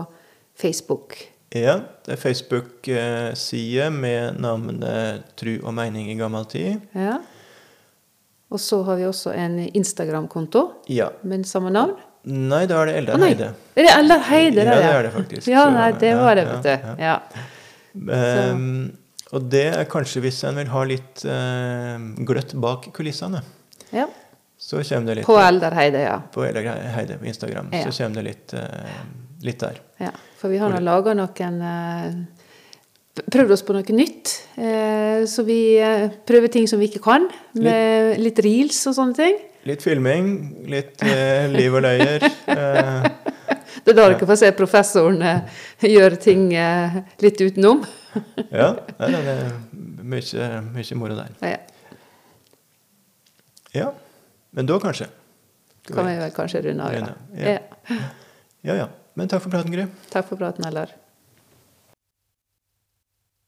[0.57, 1.15] Facebook.
[1.53, 1.75] Ja,
[2.05, 6.79] det er Facebook-side med navnet Tru og mening i gammel tid.
[6.97, 7.19] Ja.
[8.53, 11.11] Og så har vi også en Instagram-konto Ja.
[11.21, 11.93] med samme navn.
[12.25, 13.19] Nei, da er det Eldar.
[13.19, 13.47] Heide.
[13.75, 14.63] Er det Eldar Heide?
[14.63, 15.47] Ja, det er det faktisk.
[15.51, 17.03] Ja, nei, det var det, vet du.
[17.03, 17.15] ja.
[17.93, 18.91] Ehm,
[19.33, 23.43] og det er kanskje hvis en vil ha litt uh, gløtt bak kulissene.
[23.93, 24.07] ja.
[24.63, 26.21] Så kommer det litt På Eldar Heide, ja.
[26.31, 27.67] på Eldar Heide på Instagram.
[27.73, 27.83] Ja.
[27.91, 29.01] Så kommer det litt, uh,
[29.43, 29.81] litt der.
[29.99, 30.11] ja.
[30.43, 32.15] For vi har nå laga noen eh,
[33.31, 34.31] Prøvd oss på noe nytt.
[34.57, 37.27] Eh, så vi eh, prøver ting som vi ikke kan.
[37.55, 39.35] Med litt reels og sånne ting.
[39.69, 40.31] Litt filming,
[40.67, 42.25] litt eh, liv og løyer.
[42.53, 43.05] Eh,
[43.83, 46.43] Det er da dere får se professoren eh, gjøre ting
[47.23, 47.81] litt utenom.
[48.59, 48.67] ja,
[48.99, 49.41] det er
[50.13, 51.31] mye, mye moro der.
[51.43, 51.57] Ja,
[53.73, 53.87] Ja,
[54.53, 55.07] men da kanskje.
[55.89, 56.93] Kan vi- vel kanskje runde av.
[56.93, 57.07] Ja.
[57.39, 57.57] Ja.
[58.63, 58.87] Ja, ja.
[59.15, 59.87] Men takk for praten, Gry.
[60.13, 60.93] Takk for praten, Eldar.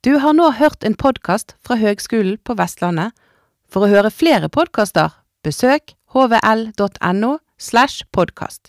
[0.05, 3.15] Du har nå hørt en podkast fra Høgskolen på Vestlandet.
[3.65, 8.61] For å høre flere podkaster, besøk hvl.no slash podkast.